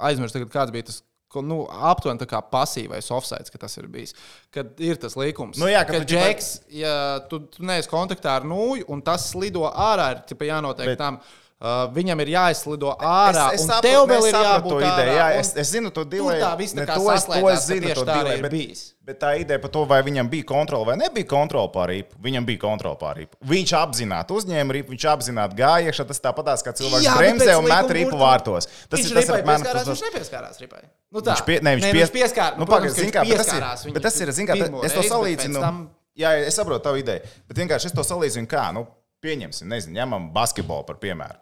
[0.09, 1.03] aizmirst, kāds bija tas.
[1.45, 4.15] Nu, aptuveni tā kā pasīvais offside, ka tas ir bijis.
[4.49, 6.93] Kad ir tas likums, Nu jā, ka ka tu Džeks, ja
[7.29, 10.97] tu, tu neesi kontaktā ar nūju, un tas lido ārā, ir ķipa, jānotiek Bet...
[10.97, 11.21] tam.
[11.60, 15.50] Uh, viņam ir jāizlido ārā, Es- es saprotu- tev vēl ir jābūt ārā, Jā, es,
[15.60, 16.39] es zinu to dilemmu.
[16.39, 18.38] tā viss tā kā to, es, to es zinu, to dilemmu.
[18.38, 21.89] ir Bet, bet tā ideja par to, vai viņam bija kontrole vai nebija kontrole pār
[21.91, 23.36] rīpu, viņam bija kontrole pār rīpu.
[23.43, 26.08] Viņš apzināti uzņēma rīpu, viņš apzināti gāja iekšā.
[26.08, 28.69] Tas tāpatās, kā cilvēks bremzē un met rīpu vārtos.
[28.88, 30.82] Tas viņš ir tas, mani pieskārās, tas- viņš nepieskārās ripai.
[31.12, 31.36] Nu tā.
[31.36, 32.08] Viņš, pie, ne, viņš, Nē, nu pies...
[32.08, 32.58] viņš pieskārās.
[32.58, 34.86] Nu, protams, pagaid, ka zini viņš kā, bet tas ir, bet tas ir, zini kā,
[34.86, 35.89] es to salīdzinu.
[36.15, 37.19] Jā, es saprotu tavu ideju,
[37.52, 38.88] bet vienkārši es to salīdzinu kā, nu,
[39.24, 41.36] pieņemsim, nezinu, ņemam basketbolu par piemēru.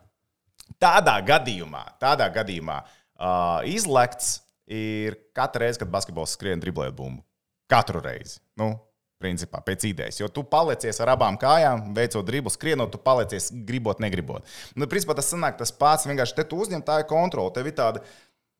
[0.82, 7.24] Tādā gadījumā, tādā gadījumā uh, izlekts ir katru reizi, kad basketbols skrien driblēt bumbu.
[7.72, 8.42] Katru reizi.
[8.60, 8.74] Nu,
[9.18, 10.20] Principā, pēc idejas.
[10.20, 14.46] Jo tu palicies ar abām kājām, veicot driblu, skrienot, tu palicies gribot, negribot.
[14.78, 16.06] Nu, principā tas sanāk tas pats.
[16.06, 17.50] Vienkārši te tu uzņem tā ir kontrole.
[17.56, 18.04] Tev ir tāda,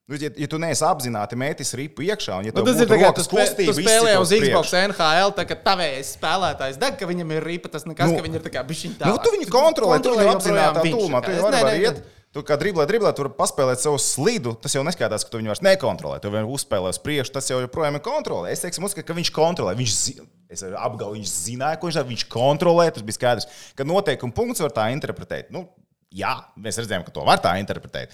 [0.08, 2.92] nu, ja, ja tu neesi apzināti mētis ripu iekšā, un ja Nu, tev tas ir
[2.92, 4.34] rokas spē, kustība, tu spēlē uz.
[4.34, 8.40] Xbox NHL, kā tavējais spēlētājs deg, ka viņam ir ripa, tas nekas, Nu, ka viņi
[8.40, 9.10] ir tā kā bišķiņ tā.
[9.12, 11.24] Nu, tu viņu kontrolē, tu viņu apzināti tūmā.
[11.26, 12.06] Tu vari, nē, iet.
[12.36, 14.52] Tu kā driblē, driblē, tur paspēlēt savu slidu.
[14.62, 16.20] Tas jau neskatās, ka tu viņu vairs nekontrolē.
[16.22, 18.52] Tu viņu uzspēlē uz priekšu, tas jau joprojām ir kontrolē.
[18.52, 19.74] Es teiktu, ka viņš kontrolē.
[19.80, 22.10] Viņš zina, es apgalvoju, viņš zināja, ko viņš dara.
[22.12, 23.48] Viņš kontrolē, tas bija skaidrs.
[23.80, 25.50] Ka noteikuma punkts var tā interpretēt.
[25.56, 25.66] Nu,
[26.14, 28.14] jā, mēs redzējām, ka to var tā interpretēt.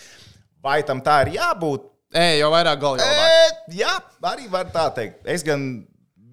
[0.64, 1.90] Vai tam tā ir jābūt?
[2.14, 2.84] Ej, jau vairāk.
[3.02, 3.94] E, jā,
[4.30, 5.24] arī var tā teikt.
[5.28, 5.84] Es gan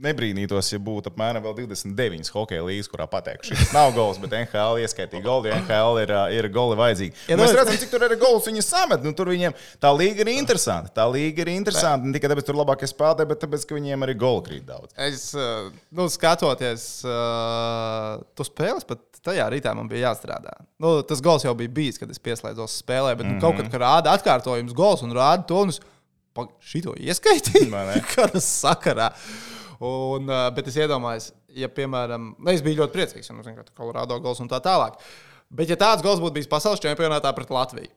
[0.05, 4.81] nebrīnītos, ja būtu apmēram vēl 29 hokeja līnijas, kurā pateiktu, šis nav gols, bet NHL
[4.85, 7.15] ieskaitīja golu, jo NHL ir, ir goli vajadzīgi.
[7.29, 9.05] Ja Ja mēs nu- redzam, cik tur ir gols viņi samet.
[9.05, 10.91] Nu, tur viņiem tā līga ir interesanta.
[10.95, 14.07] Tā līga ir interesanta ne tikai tāpēc, ka tur labākie spēlētāji, bet tāpēc, ka viņiem
[14.07, 14.93] arī golu krīt daudz.
[14.97, 20.55] Es, uh, nu, skatoties, uh, tu spēles pat tajā rītā man bija jāstrādā.
[20.81, 23.41] Nu, tas gols jau bija bijis, kad es pieslēdzos spēlē, bet mm -hmm.
[23.41, 25.67] nu, kaut kad, kad rāda atkārtojums gols un rāda to,
[26.35, 27.71] pa- šito ieskaitīju.
[28.15, 29.11] Kādas sakarā?
[29.81, 33.79] Un, bet es iedomājos, ja, piemēram, nu, es biju ļoti priecīgs, jo, nu, zinu, ka
[33.81, 34.99] Kolorādo gols un tā tālāk.
[35.49, 37.89] Bet, ja tāds gols būtu bijis pasaules čempionātā pret Latviju,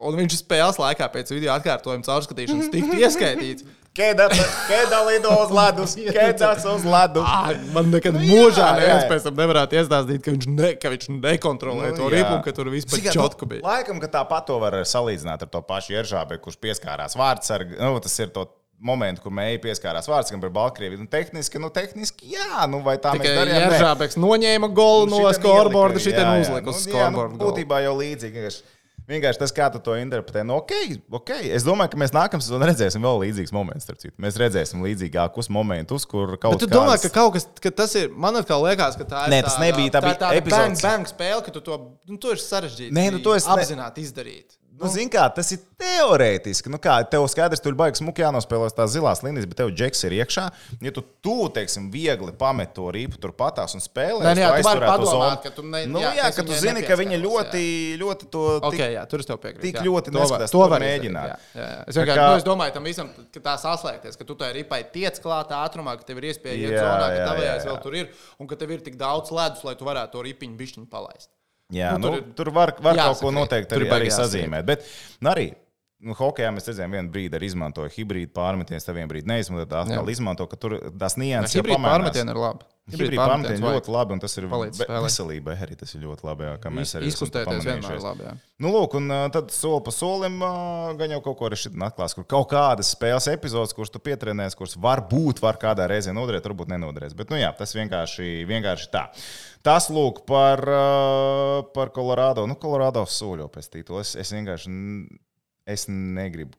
[0.00, 6.62] un viņš spēles laikā pēc video atkārtojuma caurskatīšanas tiktu ieskaitīts, Kēdā lido uz ledus, kēdās
[6.70, 7.26] uz ledus.
[7.26, 10.92] Ā, Man nekad Nu, nu, mūžā neviens pēc tam nevarētu iestāstīt, ka viņš, ne, ka
[10.92, 13.64] viņš nekontrolē Nu, nu, to ripu un ka tur vispār Zini, kā, čotku nu, bija.
[13.66, 17.82] Laikam, ka tāpat to var salīdzināt ar to pašu Ieržābi, kurš pieskārās vārdsargam.
[17.82, 18.46] Nu, tas ir to
[18.80, 21.02] momentu, kur mēģināja pieskārās vārdsargam par Baltkrieviju.
[21.04, 23.60] Nu, tehniski, nu, tehniski, jā, nu, vai tā mēs Tikai darījām?
[23.60, 23.70] Nē.
[23.76, 26.44] Jeržābeks noņēma golu no Šitam scoreboarda, jā, jā.
[26.48, 27.40] uzlika uz Nu, jā, nu, scoreboarda.
[27.44, 28.32] Būtībā jau līdzīgi.
[28.40, 28.78] vienkārši-
[29.42, 30.70] tas, kā tu to interpretē, nu, ok,
[31.10, 31.30] ok.
[31.50, 34.06] Es domāju, ka mēs nākamā sezonā redzēsim vēl līdzīgus momentus.
[34.22, 37.94] Mēs redzēsim līdzīgākus momentus, kur kaut Bet tu kādas- domā, ka kaut kas, ka tas
[37.98, 38.34] ir, man
[38.68, 39.32] liekas, ka tā ir.
[39.34, 40.82] Nē, tas tāda- nebija, tā bija tāda bang, epizodes.
[40.82, 42.92] bang spēle, ka tu to, nu, to ir sarežģīti.
[42.92, 44.56] Nē, nu, to es ne- apzināti izdarīt.
[44.80, 46.70] Nu, Zini, kā tas ir teorētiski.
[46.72, 50.14] Nu, kā, tev skaidrs, tur baigs smuki jānospēlē tās zilās līnijas, bet tev džeks ir
[50.20, 50.44] iekšā.
[50.80, 54.48] Ja tu tu, teiksim, viegli pamet to rīpu tur patās un spēlē, Nē, nu jā,
[54.48, 55.42] tu aizturētu padomāt, zonu.
[55.44, 57.62] ka tu ne- nu, jā, jā, ka tu zini, ka viņa ļoti,
[58.00, 59.60] ļoti to tik- jā, tur es tev piekrītu.
[59.68, 59.84] tik jā.
[59.84, 61.28] ļoti To neskatās, to to var mēģināt.
[61.28, 61.84] jā, jā, jā.
[61.86, 64.52] Es Tā vienkārši kā- nu, es domāju, tam visam, ka tā saslēgties, ka tu tai
[64.52, 67.66] ripai tiec klātā ātrumā, ka tev ir iespēja iet Jā, zonā, ka jā, tavējais jā,
[67.66, 67.68] jā.
[67.68, 68.08] vēl tur ir,
[68.40, 71.28] un ka tev ir tik daudz ledus, lai tu varētu to ripiņu bišķiņu palaist.
[71.70, 74.66] Jā, Nu, nu, tur ir tur var, var kaut ko noteikti arī, arī sazīmēt.
[74.66, 74.86] Bet
[75.20, 75.50] nu, arī
[76.00, 79.68] nu, hokeja mēs redzējām, vienu brīdi arī izmantoja hibrīdu pārmetienu, tad vienu brīdi neizmantoja.
[79.70, 81.96] Tā atkal izmanto, ka tur tās nianses jau Hibrīda pamainās.
[81.96, 82.68] pārmetieni ir labi.
[82.90, 86.46] Hibrīda pārmetieni ļoti labi, un tas ir veselībai arī tas ir ļoti labi.
[86.48, 88.24] Jā, kā mēs arī Izkustēties vienmēr ir labi.
[88.26, 88.32] jā.
[88.64, 90.40] Nu, lūk, un tad soli pa solim
[90.98, 94.58] gan jau kaut ko arī šeit atklās, kur kaut kādas spēles epizodes, kuras tu pietrenēsi,
[94.58, 97.14] kuras varbūt var kādā reizē noderēt, varbūt nenoderēs.
[97.14, 99.06] Bet, nu jā, tas vienkārši, vienkārši tā.
[99.62, 100.64] Tas, lūk, par,
[101.76, 102.48] par Colorado.
[102.48, 104.02] Nu, Colorado soļo pēc titula.
[104.02, 104.72] Es, es vienkārši
[105.68, 106.56] es negribu.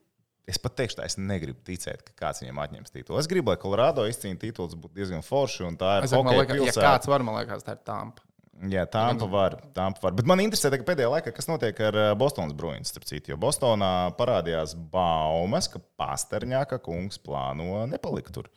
[0.50, 3.20] Es pat teikšu, tā, es negribu ticēt, ka kāds viņam atņems titulu.
[3.20, 5.62] Es gribu, lai Colorado izcīnītu titulu, būtu diezgan forši.
[5.68, 8.26] un Tā ir man hokeja liekas, ja kāds var, man liekas, tā ir tampa.
[8.70, 10.14] Jā, tā var, tā var.
[10.14, 12.84] Bet man interesē, tagad pēdējā laikā, kas notiek ar uh, Bostonas bruņu.
[12.86, 18.50] Starp citu, jo Bostonā parādījās baumas, ka Pasterņāka kungs plāno nepalikt tur.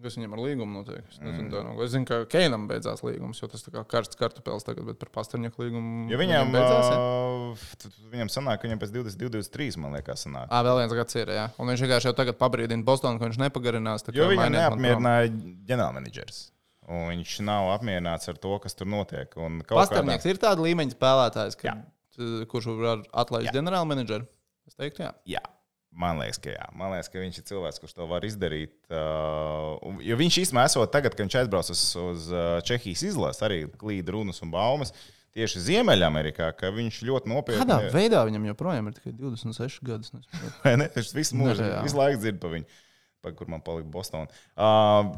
[0.00, 1.04] Kas viņam ar līgumu notiek?
[1.10, 1.80] Es, nezinu, mm.
[1.84, 5.64] es zinu, ka Keinam beidzās līgums, jo tas ir karsts kartupēlis tagad, bet par pastarņaku
[5.64, 6.06] līgumu.
[6.08, 6.88] Jo viņam, beidzās.
[6.88, 7.90] Ja?
[7.90, 10.48] uh, viņam sanāk, ka viņam pēc 22, 23, man liekas, sanāk.
[10.48, 11.44] À, vēl viens gads ir, jā.
[11.60, 14.06] Un viņš vienkārši jau tagad pabrīdina Bostonu, ka viņš nepagarinās.
[14.08, 15.30] kā Jo viņam neapmierināja
[15.68, 16.42] ģenerālmenedžers.
[16.90, 19.28] Un viņš nav apmierināts ar to, kas tur notiek.
[19.30, 22.46] Kaut kādā- ir tāda līmeņa spēlētājs, ka, Jā.
[22.50, 24.26] kurš var atlaist ģenerālmenedžeru.
[24.66, 25.12] Es teiktu, jā.
[25.36, 25.44] Jā.
[25.90, 26.66] Man liekas, ka jā.
[26.78, 28.74] Man liekas, ka viņš ir cilvēks, kurš to var izdarīt.
[28.86, 33.64] Uh, jo viņš īstenībā esot tagad, kad viņš aizbrauc uz, uz uh, Čehijas izlases, arī
[33.80, 34.94] klīda runas un baumas.
[35.34, 40.14] Tieši Ziemeļamerikā, ka viņš ļoti nopietni Kādā veidā viņam joprojām ir tikai 26 gadus?
[40.80, 40.88] ne?
[40.94, 42.80] Viņš visu mūžu, visu laiku dzird par viņu,
[43.22, 44.30] par kur man palika Bostonā.
[44.58, 45.12] Uh,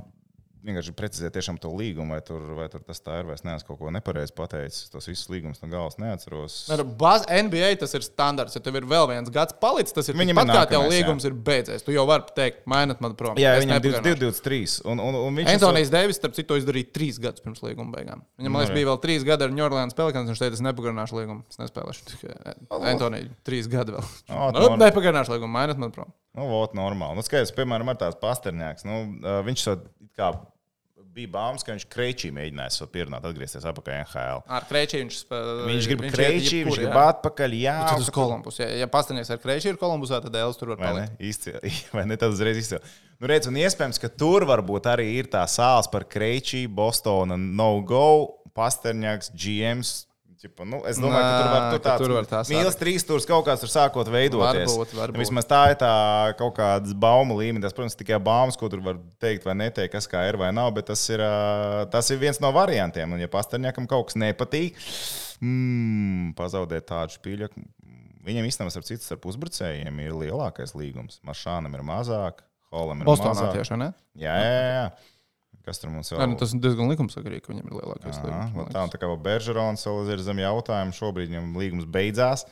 [0.62, 3.66] vienkārši precizēt tiešām to līgumu, vai tur, vai tur tas tā ir, vai es neesmu
[3.66, 4.88] kaut ko nepareizi pateicis.
[4.92, 6.56] Tos visus līgumus no galvas neatceros.
[6.74, 8.54] Ar baz, NBA tas ir standarts.
[8.56, 11.02] Ja tev ir vēl viens gads palicis, tas ir Viņam pat kā tev nākamais, jā.
[11.02, 11.84] līgums ir beidzies.
[11.86, 13.38] Tu jau vari teikt, mainiet man prom.
[13.42, 14.22] Jā, Es viņam ir nepagarināšu.
[14.22, 14.76] 23.
[14.92, 18.22] Un, un, un viņš Antonius Deivis, starp citu, izdarīja trīs gadus pirms līguma beigām.
[18.38, 20.30] Viņam, man liekas, Nu, bija vēl trīs gadi ar New Orleans Pelikans.
[20.30, 21.44] Viņš teica, es nepagarināšu līgumu.
[21.50, 22.06] Es nespēlēšu.
[22.12, 22.54] Tikai
[22.94, 24.06] Antonija, trīs gadi vēl.
[24.62, 26.12] Nu, nepagarināšu līgumu, mainiet man prom.
[26.38, 27.18] Nu, vot, normāli.
[27.18, 28.86] Nu, skaidrs, piemēram, ar tās pasterņāks.
[28.88, 29.66] Nu, uh, viņš
[30.16, 30.30] kā
[31.12, 34.42] bija bāmas, ka viņš krečī mēģinājis so pierunāt, atgriezties atpakaļ NHL.
[34.58, 35.56] Ar Kreičī viņš spēlē.
[35.68, 37.56] Viņš grib krečī, viņš grib atpakaļ.
[37.60, 38.60] Jā, Tas uz Kolumbus.
[38.62, 41.06] Ja, ja pastāvnieks ar Kreičī ir Kolumbusā, tad Dēls tur var Vai ne?
[41.08, 41.24] palikt.
[41.32, 41.74] Izcili.
[41.96, 42.16] Vai ne?
[42.20, 42.80] Tas uzreiz izcili.
[43.22, 47.74] Nu, redz, un iespējams, ka tur varbūt arī ir tā sāls par Kreičī, Bostona, No
[47.86, 48.06] Go,
[48.56, 49.92] Pasterņāks, GMs.
[50.42, 53.04] Ķipa, nu, es domāju, ka tur var, Nā, tur tāds, tur var tā mīlas trīs
[53.04, 54.72] stūris kaut kāds tur sākot veidoties.
[54.72, 55.20] Varbūt, varbūt.
[55.22, 55.90] Vismaz tā ir tā
[56.40, 57.68] kaut kādas baumu līmenis.
[57.68, 60.72] Tas, protams, tikai baumas, ko tur var teikt vai neteikt, kas kā ir vai nav,
[60.74, 61.22] bet tas ir,
[61.94, 63.14] tas ir viens no variantiem.
[63.14, 64.82] Un, ja Pasterņākam kaut kas nepatīk,
[65.38, 67.52] mm, pazaudēt tādu spīļu.
[68.26, 71.22] Viņam īstenībā, ar citu starp uzbrucējiem, ir lielākais līgums.
[71.26, 72.42] Maršānam ir mazāk,
[72.74, 73.60] Holam ir Bostonā mazāk.
[73.60, 73.92] tieši, ne?
[74.18, 74.84] Jā, jā, jā.
[75.62, 78.26] Kas tur mums vēl Nē, nu, tas ir diezgan likumsakarīgi, ka viņam ir lielākais Aha,
[78.26, 78.54] līgums.
[78.56, 82.46] nu Tā, tā kā vēl Beržerons vēl ir zem jautājuma, šobrīd viņam līgums beidzās.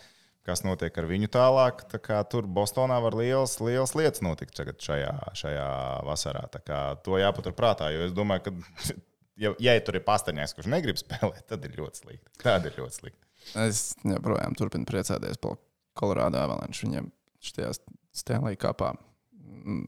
[0.47, 1.83] Kas notiek ar viņu tālāk?
[1.91, 5.67] Tā kā tur Bostonā var liels, liels lietas notikt šajā, šajā
[6.07, 6.47] vasarā.
[6.65, 8.95] Kā To jāpaturprātā, jo es domāju, ka,
[9.45, 12.33] ja, ja tur ir pastaņāks, kurš negrib spēlēt, tad ir ļoti slikti.
[12.41, 13.27] Tad ir ļoti slikti.
[13.67, 15.59] Es joprojām turpinu priecāties par
[15.99, 16.87] Colorado Avalanche.
[16.87, 17.11] Viņiem
[17.45, 17.75] šajā
[18.17, 19.85] Stanley kapā mm,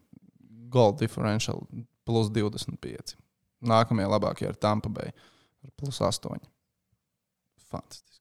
[0.73, 1.65] gold differential
[2.09, 3.17] plus 25.
[3.63, 5.13] Nākamie labākie ir Tampa Bay
[5.63, 6.41] ar plus 8.
[7.71, 8.21] Fantastiski.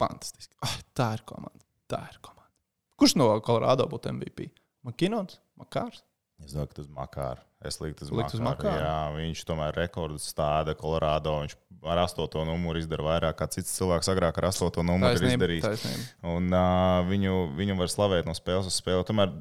[0.00, 0.56] Fantastiski.
[0.66, 1.62] Ah, tā ir komanda.
[1.90, 2.50] Tā ir komanda.
[2.98, 4.50] Kurš no Colorado būtu MVP?
[4.86, 5.38] Makinons?
[5.58, 6.02] Makārs?
[6.42, 7.48] Es domāju, ka tas ir Makārs.
[7.62, 8.82] Es liktu uz Makāru.
[8.82, 11.36] Jā, viņš tomēr rekordus stāda Kolorādo.
[11.44, 11.54] Viņš
[11.92, 15.36] ar astoto numuru izdara vairāk kā cits cilvēks agrāk ar astoto numuru ir Taisnība.
[15.38, 15.66] izdarījis.
[15.68, 16.34] taisnība.
[16.34, 19.06] Un uh, viņu, viņu var slavēt no spēles uz spēli.
[19.06, 19.34] Tomēr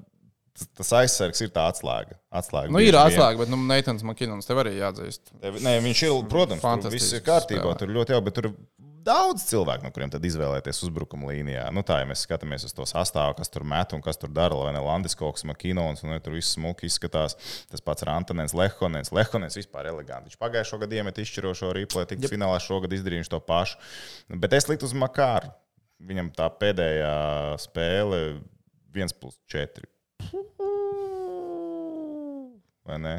[0.78, 2.18] tas- aizsargs ir tā atslēga.
[2.32, 3.02] atslēga Nu, ir vien.
[3.02, 5.34] atslēga, bet nu, Neitans Makinons tev arī jāatzīst.
[5.42, 7.64] Nē, viņš ir, protams, tur viss ir kārtībā.
[7.64, 7.78] spēlē.
[7.80, 8.56] Tur ļoti jau, bet tur ir
[9.02, 11.64] daudz cilvēku, no kuriem tad izvēlēties uzbrukuma līnijā.
[11.74, 14.56] Nu, tā, ja mēs skatāmies uz to sastāvu, kas tur met un kas tur dara,
[14.56, 17.38] vai ne Landis Koks, Makinons, un ja tur viss smuki izskatās.
[17.72, 19.12] Tas pats ir Antonēns Lehonens.
[19.16, 20.30] Lehonens vispār eleganti.
[20.30, 22.34] Viņš pagājušo gadu iemet izšķirošo rīplē, tik yep.
[22.36, 23.82] finālā šogad izdarīja viņš to pašu.
[24.44, 25.52] Bet es liktu uz Makāru.
[26.02, 27.16] Viņam tā pēdējā
[27.62, 28.22] spēle
[28.94, 29.86] 1 plus 4.
[32.88, 33.16] Vai ne?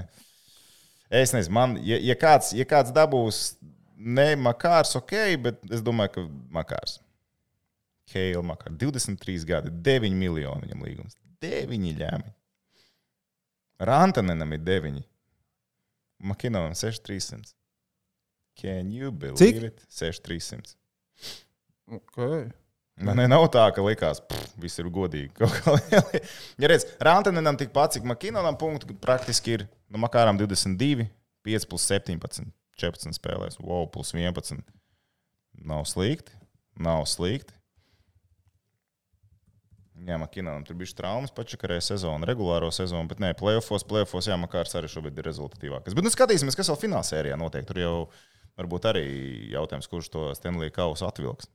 [1.12, 3.40] Es nezinu, man, ja, ja, kāds, ja kāds dabūs,
[3.96, 6.24] ne makārs, ok, bet es domāju, ka
[6.56, 6.98] makārs.
[8.12, 8.78] Keila makārs.
[8.80, 11.18] 23 gadi, 9 miljoni viņam līgums.
[11.44, 12.32] 9 ļāmi.
[13.82, 15.02] Rantanenam ir 9.
[16.22, 17.54] Makinonam 6300.
[18.56, 19.62] Can you believe Cik?
[19.62, 19.84] it?
[19.88, 20.76] 6300.
[21.92, 22.50] Okay.
[23.00, 25.32] Man nav tā, ka likās, ka viss ir godīgi.
[26.60, 31.08] Ja redz, Rantanenam tik pats, cik Makinonam punktu, praktiski ir no Makārām 22,
[31.46, 34.60] 5 plus 17, 14 spēlēs, wow, plus 11.
[35.66, 36.36] Nav slikti,
[36.78, 37.56] nav slikti.
[40.02, 44.74] Jā, Makinonam tur bija traumas, pačakarēja sezonu, regulāro sezonu, bet nē, playoffs, playoffs, jā, Makārs
[44.78, 45.94] arī šobrīd ir rezultatīvākais.
[45.96, 47.66] Bet nu skatīsimies, kas vēl finālsērijā notiek.
[47.68, 47.96] Tur jau
[48.58, 49.04] varbūt arī
[49.52, 51.46] jautājums, kurš to Stanley kausu atvilks.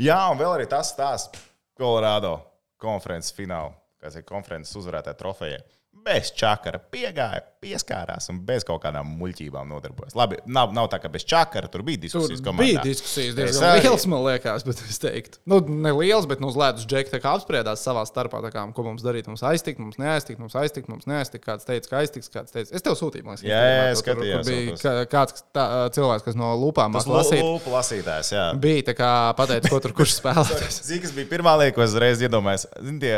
[0.00, 1.40] Jā, un vēl arī tas stāsts
[1.78, 2.36] Colorado
[2.82, 5.62] konferences finālā, kas ir konferences uzvarētāja trofeja.
[6.02, 10.16] Bez čakara piegāja, pieskārās un bez kaut kādām muļķībām nodarbojas.
[10.18, 12.82] Labi, nav, nav tā, ka bez čakara tur bija Tur diskusijas bija komandā.
[12.86, 16.48] diskusijas Es diezgan arī- liels, man liekas, bet es teiktu, nu, ne liels, bet nu,
[16.50, 19.28] uz ledus džekta apspriedās savā starpā, kā, ko mums darīt.
[19.30, 21.44] Mums aiztikt, mums neaiztikt, mums aiztikt, mums neaiztikt.
[21.46, 24.42] Kāds teica, ka aiztiks, kāds teica, es tev sūtīju, man liekas, Jā, jā, Instagramā, tur-
[24.42, 26.50] tur bija kā- kāds tā, cilvēks, kas no
[26.90, 27.42] māca lasīt.
[27.46, 28.44] lūpu lasītājs, jā.
[28.60, 30.58] Bija tā kā pateicis, ko tur kurš spēlē.
[30.82, 32.66] Zini, kas bija pirmā lieta, ko es uzreiz iedomājos?
[32.82, 33.14] Zini, tie,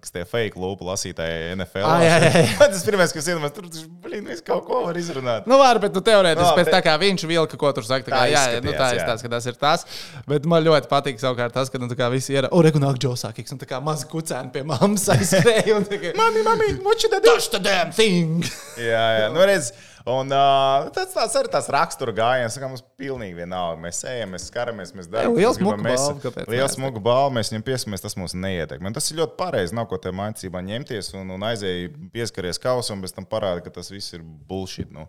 [0.00, 1.84] kas tie fake lūpu lasītāji NFL.
[1.86, 2.58] Ā, jā, jā, jā.
[2.76, 5.46] Tas pirmais, kas iedomājās, tur taču, blīn, viss kaut ko var izrunāt.
[5.50, 8.04] Nu, var, bet nu, teorētiski No, pēc bet- tā kā viņš vilka, ko tur saka,
[8.06, 9.22] tā, Tā kā, jā, jā, nu, tā izskatījās, jā.
[9.26, 9.86] ka tas ir tas.
[10.26, 13.58] Bet man ļoti patīk savukārt tas, ka nu, tā visi ir, o, regunāk, Džosākīgs, un
[13.62, 15.80] tā kā mazi kucēni pie mammas aizskrēja.
[15.90, 17.22] tā kā, Mami, mami, what you done?
[17.26, 18.42] Touch the damn thing!
[18.78, 19.72] Jā, jā, nu redz.
[20.06, 23.80] Un uh, tas tāds arī tas rakstura gājiens, ka mums pilnīgi vienalga.
[23.82, 25.34] Mēs ejam, mēs skaramies, mēs darām.
[25.34, 28.92] Liels mēs- balvu, Liels smuku balvu, mēs viņam pieskamies, tas mūs neietekmē.
[28.94, 29.74] Tas ir ļoti pareizi.
[29.74, 33.90] Nav ko te mācībā ņemties un, un aizēji pieskaries kausam, bet tam parāda, ka tas
[33.90, 34.92] viss ir bullshit.
[34.94, 35.08] Nu.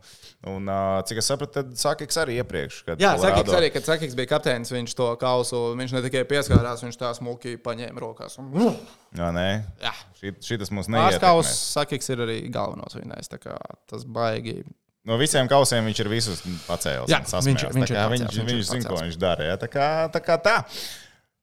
[0.50, 2.82] Un, uh, cik es sapratu, tad Sakiks arī iepriekš.
[2.98, 6.98] Jā, Sakiks arī, kad Sakiks bija kapteinis, viņš to kausu, viņš ne tikai pieskārās, viņš
[6.98, 8.40] tā smuki paņēma rokās.
[8.42, 8.50] Un,
[9.18, 9.46] Jā, nē,
[9.82, 11.54] jā, šī, šī tas mums Pārskaus neietekmē.
[11.78, 13.56] Sakiks ir arī galvenos viņais, tā kā
[13.88, 14.66] tas baigi.
[15.08, 17.08] No visiem kausiem viņš ir visus pacēlis.
[17.13, 19.46] Jā, viņš- viņš ir viņš, pacēlis, viņš viņš, viņš zina, ko viņš dara.
[19.54, 20.20] Jā, tā kā tā.
[20.26, 20.58] Kā tā.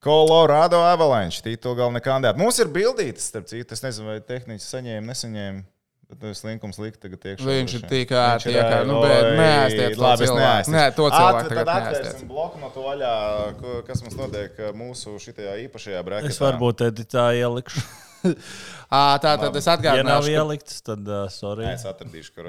[0.04, 2.36] Colorado Avalanche, titulo galvenā kandidāta.
[2.36, 5.62] Mums ir bildītas, starp citu, es nezinu, vai tehniski saņēma, nesaņēma.
[6.10, 7.46] Bet nu, es linkums likt tagad iekšā.
[7.48, 7.90] Viņš ir droši vien.
[7.94, 10.42] tik ārti, Viņš ir, iekā, nu, bet neaiztiec to labi, es cilvēku.
[10.44, 10.74] neaiztiecu.
[10.76, 13.14] Nē, to cilvēku At- tagad atvērsim bloku no to vaļā,
[13.62, 16.28] ko- kas mums notiek uh, mūsu šitajā īpašajā breketā.
[16.34, 17.80] Es varbūt editā ielikšu.
[18.92, 20.30] Ā, Tā tad es Ja nav atgādināšu.
[20.36, 21.64] ielikts, tad uh, sorry.
[21.64, 22.44] Nē, es atradīšu, ka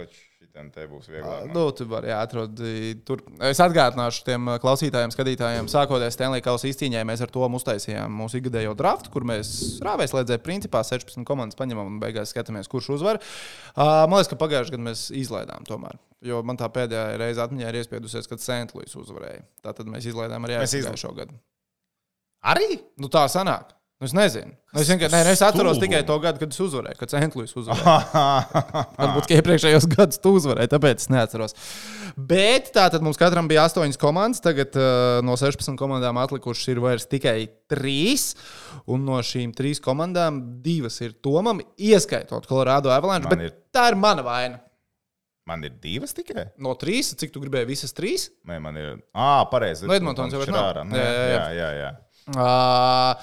[0.55, 1.49] šitam te būs vieglāk.
[1.51, 2.61] Nu, tu vari atrast
[3.05, 3.21] tur.
[3.43, 8.39] Es atgādināšu tiem uh, klausītājiem, skatītājiem, sākoties Stanley Kausa izcīņai, mēs ar to uztaisījām mūsu
[8.39, 13.19] ikgadējo draftu, kur mēs rāvēslēdzē principā 16 komandas paņemam un beigās skatāmies, kurš uzvar.
[13.75, 15.99] Uh, Man liekas, ka pagājušajā gadā mēs izlaidām tomēr.
[16.25, 19.43] Jo man tā pēdējā reize atmiņā ir iespiedusies, kad Sentlīs uzvarēja.
[19.65, 21.35] Tā tad mēs izlaidām arī Mēs aizgājušo gadu.
[22.45, 22.79] Arī?
[23.01, 23.73] Nu, tā sanāk.
[24.05, 24.51] Nu, es nezinu.
[24.75, 27.95] Nu, es, vienkārši, nē, es atceros tikai to gadu, kad es uzvarēju, kad Sentlīs uzvarēja.
[28.99, 31.55] Varbūt iepriekšējos gados tu uzvarēji, tāpēc es neatceros.
[32.15, 34.43] Bet tā tad mums katram bija astoņas komandas.
[34.45, 37.37] Tagad uh, no 16 komandām atlikušas ir vairs tikai
[37.71, 38.29] trīs.
[38.91, 43.31] Un no šīm trīs komandām divas ir Tomam, ieskaitot Colorado Avalanche.
[43.33, 44.61] Man ir- tā ir mana vaina.
[45.45, 46.47] Man ir divas tikai.
[46.57, 48.29] No trīs, cik tu gribēji visas trīs?
[48.49, 48.95] Nē, man ir.
[49.13, 49.85] Ah, pareizi.
[49.85, 50.81] Nu, Edmontons jau ir ārā.
[50.89, 51.91] Jā, jā, Jā, jā.
[52.25, 53.13] Uh,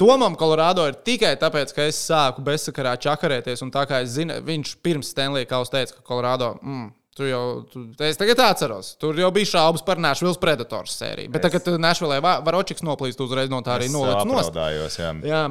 [0.00, 3.62] Tomam Colorado ir tikai tāpēc, ka es sāku bezsakarā čakarēties.
[3.62, 6.56] Un tā kā es zinu, viņš pirms Stanley Kausa teica, ka Colorado.
[6.62, 11.28] Mm, Tu jau, tu, es tagad atceros, tur jau bija šaubas par Nashville Predators sēriju.
[11.34, 14.54] Bet tagad, kad Nashville Varočiks noplīst, uzreiz no tā arī Es noliec nost.
[14.96, 15.10] jā.
[15.28, 15.42] Jā,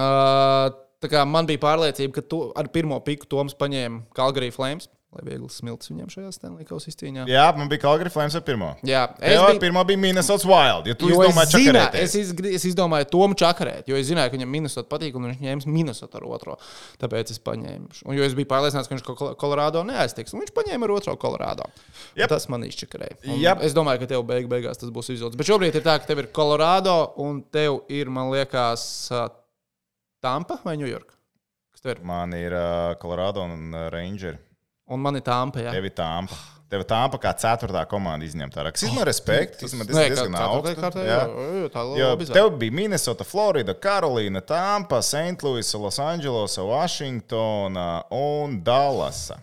[0.00, 4.88] uh, tā kā man bija pārliecība, ka tu ar pirmo piku Toms paņēma Calgary Flames,
[5.10, 7.24] lai viegli smilts viņam šajā Stanley Kausa izcīņā.
[7.26, 8.68] Jā, man bija Calgary Flames ar pirmo.
[8.86, 9.58] Jā, Es biju...
[9.64, 10.86] Pirmā bija Minnesota Wild.
[10.86, 12.04] Ja tu Jo es, izdomāji zinu, čakarēties.
[12.06, 15.40] es, izgri- es izdomāju Tomu čakarēt, jo es zināju, ka viņam Minnesota patīk, un viņš
[15.42, 16.54] ņēma Minnesota ar otro.
[17.02, 17.90] Tāpēc es paņēmu.
[18.06, 21.16] Un jo es biju pārliecināts, ka viņš Kol- Kolorādo neaiztiks, un viņš paņēma ar otro
[21.18, 21.66] Kolorādo.
[22.14, 22.28] Jep.
[22.30, 23.18] Tas man izčakarēja.
[23.34, 23.64] Jep.
[23.66, 25.34] Es domāju, ka tev beig beigās tas būs izdodas.
[25.40, 26.94] Bet šobrīd ir tā, ka tev ir Kolorādo,
[27.26, 28.86] un tev ir, man liekas,
[30.22, 31.16] Tampa vai Ņujorka.
[32.04, 34.36] Man ir uh, Colorado un uh, Ranger.
[34.90, 35.62] Un man ir Tampa.
[35.62, 35.74] Jā.
[35.76, 36.36] Tev ir Tampa.
[36.70, 38.62] Tev ir Tampa kā ceturtā komanda izņemta.
[38.70, 39.64] Kas izmanto respektu?
[39.64, 40.78] Tas man diezgan augsts.
[40.78, 41.18] kārtē, Jā.
[41.26, 45.42] jā, tā Jo tev bija Minnesota, Florida, Karolīna, Tampa, St.
[45.42, 49.40] Louis, Los Angeles, Washingtona un Dallasa.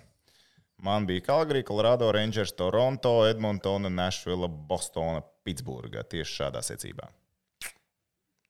[0.80, 6.04] Man bija Calgary, Colorado Rangers, Toronto, Edmontona, Nashville, Bostona, Pitsburgā.
[6.08, 7.10] Tieši šādā secībā.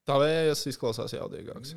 [0.08, 1.74] Tā vējas izklausās jaudīgāks.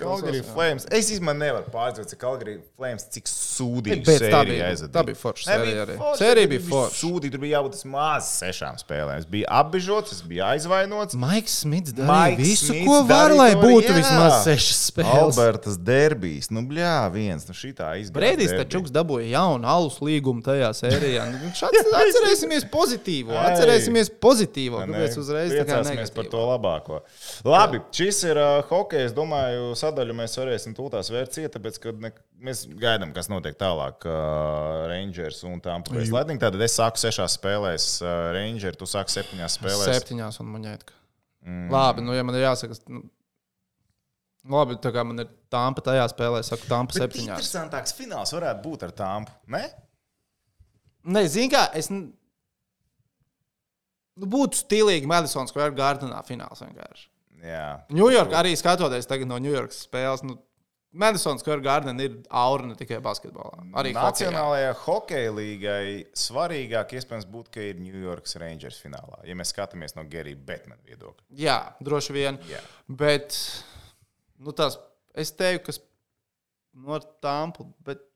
[0.00, 0.46] Calgary jā.
[0.50, 0.82] Flames.
[0.90, 5.44] Es īstenībā nevaru pārdzīvot, cik Calgary Flames, cik sūdīgi Bet tā bija- tā bija forša
[5.46, 5.94] sērija arī.
[6.00, 6.98] forša, Sērija bija forša.
[6.98, 9.18] Sūdīgi, tur bija jābūt maz sešām spēlēm.
[9.22, 11.14] Es biju apbežots, es biju aizvainots.
[11.14, 13.94] Maiks Smits darīja Maiks visu, Smits ko var, lai būtu jā.
[14.00, 15.38] vismaz sešas spēles.
[15.38, 18.18] Albertas derbijas, nu bļā, viens, nu šitā izgāja.
[18.18, 18.64] Brīdīs derbija.
[18.66, 21.30] taču dabūja jaunu alus līgumu tajā sērijā.
[21.30, 21.38] Nu,
[21.70, 23.38] atcer- Atcerēsimies pozitīvo.
[23.38, 24.82] Atcerēsimies pozitīvo.
[24.82, 26.30] Kāpēc uzreiz tā kā Priecāsimies par negatīvo?
[26.30, 27.00] to labāko.
[27.46, 29.04] Labi, šis ir uh, hockey.
[29.08, 32.10] Es domāju, sadaļu mēs varēsim tūlīt vērt ciet, tāpēc, ka ne,
[32.44, 34.06] mēs gaidām, kas notiek tālāk.
[34.08, 36.42] Uh, Rangers un Tampa Bay Lightning.
[36.42, 39.90] Tad es sāku sešās spēlēs uh, Rangers, tu sāki septiņās spēlēs.
[40.00, 40.98] Septiņās un maņētka.
[41.44, 41.68] Mm.
[41.72, 43.02] Labi, nu, ja man ir jāsaka, nu,
[44.48, 47.34] labi, tā kā man ir tāmpa tajā spēlē, es saku tāmpa Bet septiņās.
[47.36, 49.34] interesantāks fināls varētu būt ar Tampu.
[49.52, 49.66] Ne?
[51.04, 51.90] Nē, zini kā, es.
[54.20, 57.08] Nu, būtu stilīgi Madison Square Gardenā fināls vienkārši.
[57.44, 57.68] Jā.
[57.92, 60.22] Ņujorka arī skatoties no Ņujorkas spēles.
[60.24, 60.38] Nu,
[60.94, 63.64] Madison Square Garden ir aura ne tikai basketbolā.
[63.80, 63.90] Arī.
[63.96, 69.18] Nacionālajā hokeja līgai svarīgāk iespējams būtu, ka ir New York Rangers finālā.
[69.26, 71.26] Ja mēs skatāmies no Gerija Betmana viedokļa.
[71.40, 72.38] Jā, droši vien.
[72.46, 72.62] Jā.
[72.86, 73.34] Bet
[74.38, 74.78] nu, tās,
[75.18, 78.06] es teiktu, ka no Tampa, bet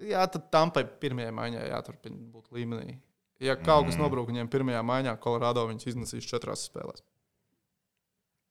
[0.00, 2.96] jā, tad Tampai pirmajai maiņai jāturpina būt līmenī.
[3.42, 7.02] Ja kaut kas nobrūk viņiem pirmajā maiņā, Colorado viņus iznesīs četrās spēlēs.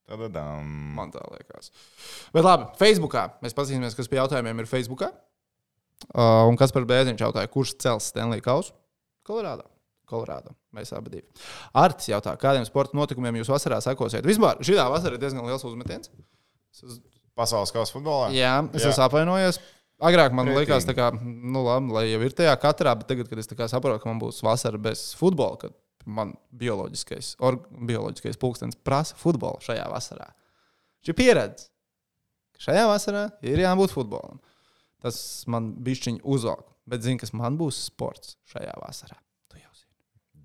[0.06, 1.72] Tad um, Man tā liekas.
[2.36, 5.10] Bet labi, Facebookā mēs paskatīsimies, kas pie jautājumiem ir Facebookā.
[6.14, 8.76] Uh, un kas par bēziņu jautāja, kurš cels Stanley Kausu?
[9.26, 9.66] Kolorādo.
[10.06, 10.54] Kolorādo.
[10.76, 11.26] Mēs abi divi.
[11.82, 14.28] Artis jautā, kādiem sporta notikumiem jūs vasarā sekosiet?
[14.28, 16.12] Vispār šī vasara ir diezgan liels uzmetiens.
[16.76, 17.00] Es
[17.36, 18.30] pasaules kausa futbolā.
[18.36, 18.92] Jā, es Jā.
[18.94, 19.60] esmu apvainojies.
[20.04, 20.66] Agrāk man Pretīgi.
[20.66, 24.10] likās, kā, nu, labi, lai jau ir tajā katrā, bet tagad, kad es saprotu, ka
[24.10, 30.28] man būs vasara bez futbola, kad man bioloģiskais, or, bioloģiskais pulkstenis prasa futbolu šajā vasarā.
[31.06, 31.70] Šī pieredze,
[32.58, 34.42] ka šajā vasarā ir jābūt futbolam.
[35.06, 35.18] Tas
[35.52, 39.18] man bišķiņ uzvalk, bet zini, kas man būs sports šajā vasarā.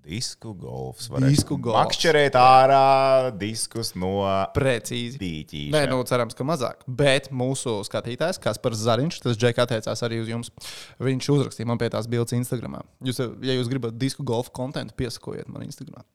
[0.01, 1.09] Disku golfs.
[1.21, 1.77] Disku golfs.
[1.77, 5.19] Makšķerēt ārā diskus no Precīzi.
[5.21, 5.73] dīķīša.
[5.75, 6.81] Nē, nu, cerams, ka mazāk.
[6.87, 10.51] Bet mūsu skatītājs, kas par Zariņš, tas Džeks attiecās arī uz jums.
[10.97, 12.81] Viņš uzrakstīja man pie tās bildes Instagram.
[13.05, 16.05] Jūs, ja jūs gribat disku golfa kontekstu, piesakojiet man Instagram.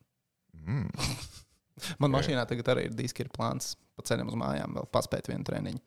[0.67, 0.91] Mm.
[2.01, 5.41] Man mašīnā tagad arī ir diski, ir plāns pa ceļam uz mājām, vēl paspēt vienu
[5.47, 5.79] treniņu.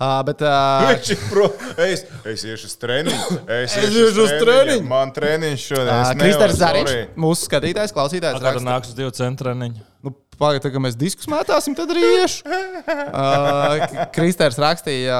[0.00, 0.94] Uh, bet, uh,
[1.32, 1.50] pro.
[1.84, 3.38] Es, es iešu uz treniņu.
[3.52, 4.86] Es, Es iešu uz treniņu.
[4.88, 5.92] Man treniņš šodien.
[5.92, 8.40] uh, es Kristers nevaru, Zariņš, mūsu skatītājs, klausītājs.
[8.40, 9.84] Raksta- nāks uz divu centrāniņu?
[9.84, 9.89] Nu,
[10.40, 12.44] Pagaidā, kad mēs diskus mētāsim, tad arī iešu.
[13.10, 15.16] Uh, Kristers rakstīja,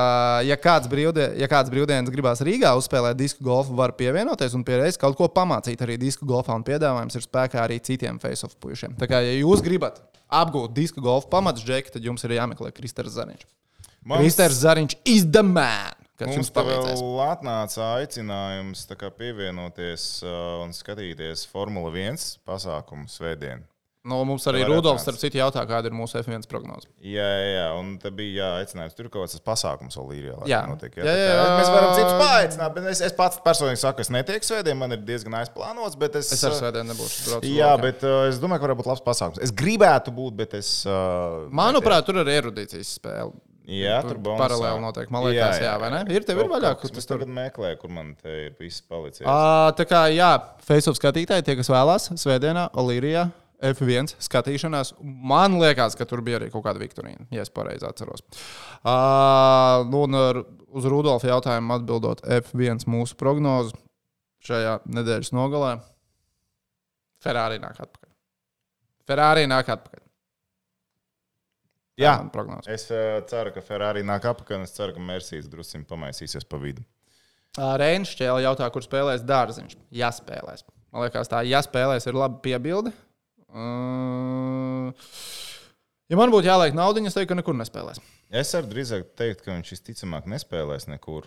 [0.47, 4.99] ja kāds, brīvdien, ja kāds brīvdienas gribās Rīgā uzspēlēt disku golfu, var pievienoties un pierādīt
[5.01, 6.55] kaut ko pamācīt arī disku golfā.
[6.57, 8.97] Un piedāvājums ir spēkā arī citiem face-off puišiem.
[9.01, 10.01] Tā kā, ja jūs gribat
[10.31, 13.45] apgūt disku golfu pamatus, Džeki, tad jums ir jāmeklē Kristers Zariņš.
[14.05, 17.03] Mums- Kristers Zariņš is the man, kas Mums palīdzēs.
[17.03, 23.66] vēl atnāca aicinājums tā pievienoties uh, un skatīties Formula 1 pasākumu svētdien.
[24.01, 26.86] Nu, mums arī Rudolfs, starp citu, jautā, kāda ir mūsu F1 prognoze.
[27.05, 28.94] Jā, jā, jā, un te bija jāaicinājums.
[28.96, 30.28] Tur kaut kāds pasākums vēl ir.
[30.48, 30.62] Jā.
[30.70, 31.51] Notiek, Jā, jā, kā jā.
[31.59, 35.03] Mēs varam citus paaicināt, bet es, es pats personīgi saku, es netieku svētdien, man ir
[35.05, 35.98] diezgan aizplānots.
[36.01, 37.53] bet Es, Es ar svētdienu nebūšu braucis.
[37.53, 37.82] Jā, laukā.
[37.90, 39.42] bet uh, es domāju, ka varētu būt labs pasākums.
[39.44, 40.70] Es gribētu būt, bet es.
[40.88, 43.36] Uh, Manuprāt, tur ir erudīcijas spēle.
[43.70, 44.40] Jā, tur bonusā.
[44.46, 45.12] paralēli notiek.
[45.14, 46.01] Man liekas, jā, vai ne?
[46.16, 49.22] Ir tev ir vaļā, kur tas tagad meklēju, kur man te ir viss palicis.
[49.28, 50.30] Tā kā, jā,
[50.66, 53.28] Facebook skatītāji, tie, kas vēlās, Svētdienā, Olīrijā,
[53.61, 58.25] F1 skatīšanās, man liekas, ka tur bija arī kaut kāda Viktorīna, ja es pareizi atceros.
[58.81, 60.45] Uh, nu, un
[60.81, 63.77] uz Rudolfa jautājumu atbildot F1 mūsu prognozi
[64.49, 65.75] šajā nedēļas nogalē.
[67.21, 68.15] Ferrari nāk atpakaļ.
[69.11, 70.07] Ferrari nāk atpakaļ.
[72.01, 72.15] Tā Jā.
[72.33, 72.73] prognoze.
[72.73, 76.57] Es uh, ceru, ka Ferrari nāk apakaļ, un es ceru, ka Mercedes drusku pamaisīsies pa
[76.63, 76.87] vidu.
[77.59, 79.77] Rēns šķēle jautā, kur spēlēs dārziņš.
[79.93, 80.63] Jā, spēlēs.
[80.95, 82.95] Man liekas, tā jāspēlēs ir laba piebilde.
[86.11, 88.01] Ja man būtu jāliek naudu, es teiktu, ka nekur nespēlēs.
[88.30, 91.26] Es varu drīzāk teikt, ka viņš visticamāk nespēlēs nekur,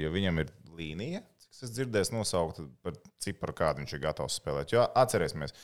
[0.00, 4.72] jo viņam ir līnija, cik es dzirdēju, nosaukt par ciparu, kādu viņš ir gatavs spēlēt.
[4.72, 5.56] Jo atcerēsimies,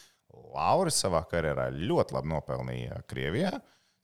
[0.57, 3.55] Lauris savā karjerā ļoti labi nopelnīja Krievijā,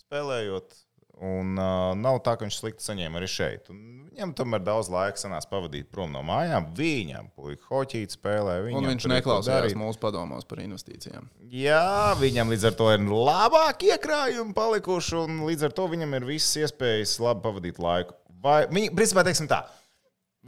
[0.06, 0.76] spēlējot.
[1.22, 3.68] Un uh, nav tā, ka viņš slikti saņēma arī šeit.
[3.70, 6.66] Un viņam tomēr daudz laika sanās pavadīt prom no mājām.
[6.74, 8.56] Viņam, puika, hoķīt spēlē.
[8.72, 9.06] Un viņš
[9.46, 9.78] darīt.
[9.78, 11.28] mūsu padomos par investīcijām.
[11.54, 16.26] Jā, viņam līdz ar to ir labāki iekrājumi palikuši, un līdz ar to viņam ir
[16.32, 18.18] visas iespējas labi pavadīt laiku.
[18.42, 19.62] Vai, viņa, principā, teiksim tā,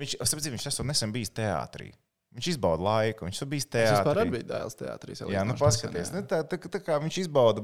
[0.01, 1.93] viņš, saprotu, viņš esmu nesen bijis teātrī.
[2.35, 4.21] Viņš izbauda laiku, viņš ir bijis vispār teātrī.
[4.25, 5.15] arī bija dēls teātrī.
[5.31, 7.63] Jā, nu paskaties, ne, tā, tā, tā kā viņš izbauda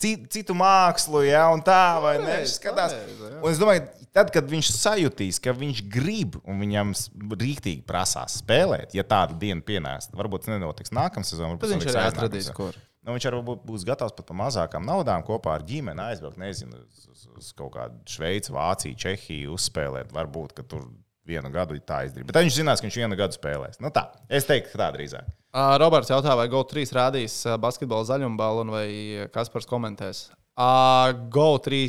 [0.00, 1.22] citu, mākslu,
[1.54, 2.16] un tā, vai?
[2.22, 2.94] Viņš skatās.
[3.40, 3.86] Un es domāju,
[4.16, 6.94] tad, kad viņš sajutīs, ka viņš grib un viņam
[7.40, 11.58] rīktīgi prasās spēlēt, ja tāda diena pienāks, varbūt tas nenotiks nākamā sezonā.
[11.60, 12.78] Tad viņš arī atradīs, kur.
[13.00, 17.06] Nu, viņš arī būs, gatavs pat par mazākām naudām kopā ar ģimeni aizbraukt, nezinu, uz,
[17.08, 20.12] uz, uz kaut kādu Šveici, Vāciju, Čehiju uzspēlēt.
[20.12, 20.84] Varbūt, ka tur
[21.30, 22.28] vienu gadu tā izdarīt.
[22.28, 23.80] Bet viņš zinās, ka viņš vienu gadu spēlēs.
[23.80, 24.10] Nu, tā.
[24.28, 25.32] Es teiktu, ka tā drīzāk.
[25.52, 28.88] Roberts jautā, vai GO3 rādīs uh, basketbola zaļumbalonu vai
[29.34, 30.28] Kaspars komentēs.
[30.54, 31.86] Uh, GO3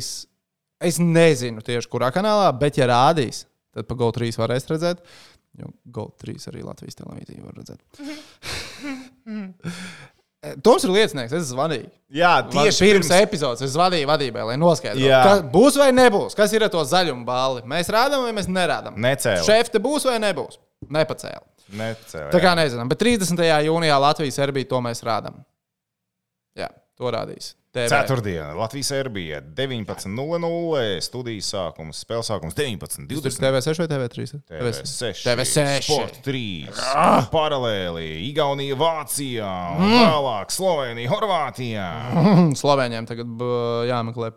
[0.82, 3.44] es nezinu tieši kurā kanālā, bet ja rādīs,
[3.74, 4.98] tad pa GO3 varēs redzēt.
[5.60, 7.80] Jo GO3 arī Latvijas televīzija var redzēt.
[10.66, 11.86] Toms ir liecinieks, es zvanīju.
[12.18, 16.34] Jā, Tieši tieši pirms epizodes es zvanīju vadībai, lai noskaidrotu, būs vai nebūs.
[16.34, 17.62] Kas ir ar to zaļumu balli?
[17.70, 18.98] Mēs rādām vai mēs nerādām?
[19.04, 19.44] Necēla.
[19.46, 20.58] Šefte būs vai nebūs?
[20.90, 21.46] Nepacēla.
[21.72, 22.28] Necēlē.
[22.34, 23.42] Tā kā nezinām, bet 30.
[23.68, 25.42] jūnijā Latvijas Serbija to mēs rādām.
[26.58, 26.68] Jā,
[26.98, 27.54] to rādīs.
[27.72, 27.86] TV.
[27.88, 30.98] Ceturtdiena, Latvijas Serbija 19.00.
[31.00, 33.22] Studijas sākums, spēles sākums 19.20.
[33.24, 34.26] Tas ir TV6 vai TV3?
[34.50, 35.86] TV6, TV6.
[35.86, 36.42] Sport 3,
[37.32, 39.48] paralēli Igaunija, Vācija,
[39.80, 41.88] un vēlāk Slovenija, Horvātija.
[42.60, 43.46] Slovēņiem tagad
[43.88, 44.34] jāmeklē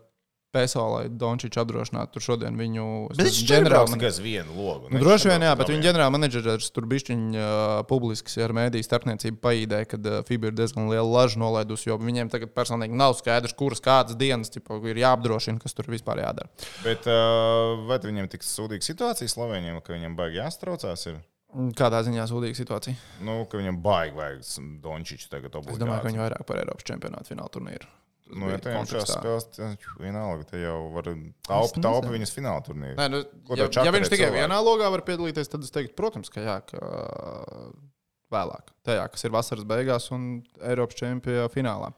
[0.56, 4.90] PSO, lai Dončičs apdrošinātu tur šodien viņu Bet viņš ģenerāli- tikai uz vienu logu.
[4.94, 7.04] Nu, droši vien, jā, bet viņa ģenerālmenedžeris tur bija
[7.36, 12.00] uh, publiski ar mēdīju starpniecību paīdēja, ka uh, FIBA ir diezgan liela laža nolaidusi, jo
[12.02, 16.48] viņiem tagad personīgi nav skaidrs, kuras kādas dienas tipa, ir jāapdrošina, kas tur vispār jādara.
[16.88, 21.08] Bet uh, vai viņiem tik sūdīga situācija Slovenijam, ka viņam baigi jāstraucās?
[21.12, 21.20] Ir?
[21.80, 22.96] Kādā ziņā sūdīga situācija?
[23.24, 24.42] Nu, ka viņam baigi vajag
[24.84, 25.80] Dončiču tagad Es obligāti.
[25.86, 27.88] domāju, ka viņi vairāk par Eiropas čempionātu finālu turnīru.
[28.26, 31.84] Nu, ja jau šajās spēlēs, tad vienalga, te jau var taupīt nezinu.
[31.86, 32.96] taupi viņas fināla turnīru.
[32.98, 33.20] Nē, nu,
[33.54, 34.40] ja, tev ja viņš tikai cilvēki?
[34.42, 36.82] vienā logā var piedalīties, tad es teiktu, protams, ka jā, ka
[38.34, 38.74] vēlāk.
[38.86, 41.92] Tajā, kas ir vasaras beigās un Eiropas čempionā finālā.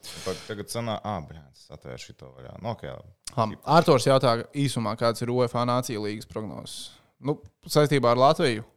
[0.50, 2.58] Tagad sanā, ah, brāl, es atvēršu to vaļā.
[2.60, 2.92] Nu, okay.
[3.38, 3.48] Ha,
[3.78, 6.90] Arktūrs jautā īsumā, kāds ir UEFA Nācija līgas prognozes.
[7.24, 7.40] Nu,
[7.72, 8.68] saistībā ar Latviju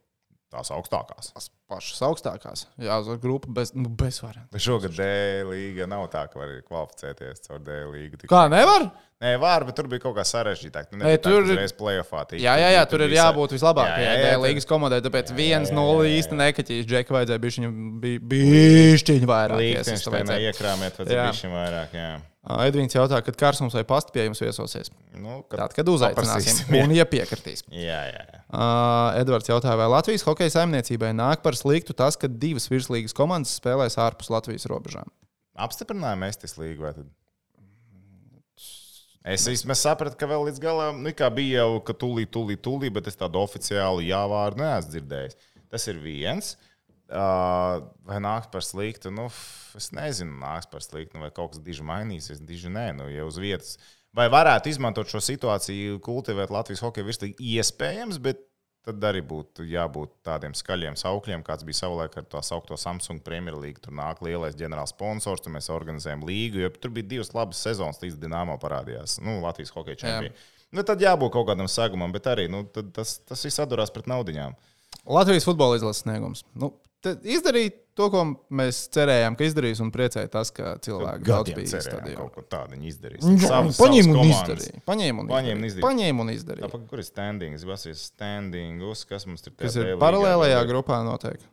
[0.51, 1.31] tās augstākās.
[1.33, 2.65] tās pašas augstākās.
[2.77, 4.59] Jā, uz grupu bez, nu, bez variantiem.
[4.59, 5.07] Šogad D
[5.47, 8.17] līga nav tā, ka var kvalificēties caur D līgu.
[8.19, 8.91] Tik- Kā nevar?
[9.21, 10.87] Nē, var, bet tur bija kaut kā sarežģītāk.
[10.97, 12.41] Nu, Nē, tā, tur ir- uzreiz playoffā tika.
[12.41, 14.65] Jā, jā, jā tur ir bija sa- jābūt vislabākajai Jā, jā, jā, D tur- līgas
[14.65, 15.01] komandai.
[15.05, 16.15] Tāpēc Jā, viens jā, no jā, jā.
[16.17, 16.85] īsti nekaķīs.
[16.89, 19.57] Džeki vajadzēja bišķiņu vairāk.
[19.61, 20.47] Liechtensteinā iesaistīt.
[20.49, 21.05] iekrāmēt, Jā.
[21.05, 21.93] vajadzēja bišķiņ vairāk.
[21.93, 22.09] Jā.
[22.41, 24.89] Edvīns jautā, kad Kārsums vai pasta pie jums viesosies.
[25.13, 27.61] Nu, Tad, kad uzaicināsim, un ja piekritīs.
[27.69, 28.39] Jā, jā, jā.
[28.49, 33.53] Uh, Edvards jautā, vai Latvijas hokeja saimniecībai nāk par sliktu tas, ka divas virslīgas komandas
[33.61, 35.05] spēlēs ārpus Latvijas robežām?
[35.61, 36.87] Apstiprinājām Estis līgu.
[36.87, 37.11] vai tad?
[39.21, 43.11] Es vismaz sapratu, ka vēl līdz galam, nu, bija jau, ka tūlīt, tūlīt, tūlīt, bet
[43.11, 45.37] es tādu oficiālu jā vārdu neesmu dzirdējis.
[45.69, 46.55] Tas ir viens.
[46.55, 46.70] Uh,
[47.11, 49.11] vai nāks par sliktu?
[49.13, 49.27] Nu,
[49.77, 52.43] es nezinu, nāks par sliktu, nu, vai kaut kas diži mainīsies.
[52.47, 53.75] Diži nē, nu, jau uz vietas.
[54.15, 57.37] Vai varētu izmantot šo situāciju, kultivēt Latvijas hokeja virslīgi?
[57.55, 58.43] Iespējams, bet
[58.85, 63.83] tad arī būtu jābūt tādiem skaļiem saukļiem, kāds bija savulaik ar to saukto Samsung Premjerlīgu.
[63.85, 66.63] Tur nāk lielais ģenerāls sponsors, tur mēs organizējam līgu.
[66.63, 70.33] jo Tur bija divas labas sezonas, līdz Dienāmo parādījās nu, Latvijas hokeja čempioni.
[70.71, 74.55] Nu, tad jābūt kaut kādam sagumam, bet arī nu, tas, tas viss atdurās pret naudiņām.
[75.11, 76.45] Latvijas futbola izlases sniegums.
[76.55, 78.21] Nu, tad izdarīt to, ko
[78.55, 82.15] mēs cerējām, ka izdarīs, un priecēja tas, ka cilvēki daudz bija stadionā.
[82.17, 83.25] kaut ko tādu viņi izdarīs.
[83.25, 84.41] Jā, Savas- Paņēma un komandas.
[84.41, 84.83] izdarīja.
[84.87, 85.71] Paņēma un Paņēma izdarīja.
[85.71, 85.87] izdarīja.
[85.87, 86.69] Paņēma un izdarīja.
[86.69, 87.65] Tāpēc, kur ir standings?
[87.65, 91.45] Tas ir standings, kas mums ir Kas tajā ir paralēlajā grupā noteikti.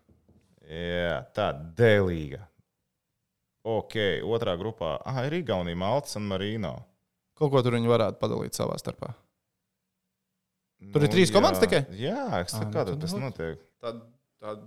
[0.69, 2.45] Jā, tā D līga.
[3.65, 3.95] Ok,
[4.25, 4.99] otrā grupā.
[5.05, 6.77] Ah, ir Igaunija, Malta un Marino.
[7.37, 9.15] Kaut ko tur viņi varētu padalīt savā starpā.
[10.93, 11.67] Tur ir Nu, trīs komandas jā.
[11.67, 11.81] tikai?
[11.99, 13.59] Jā, es nu kā tad tas nu- notiek.
[13.83, 14.01] Tad,
[14.41, 14.63] tad...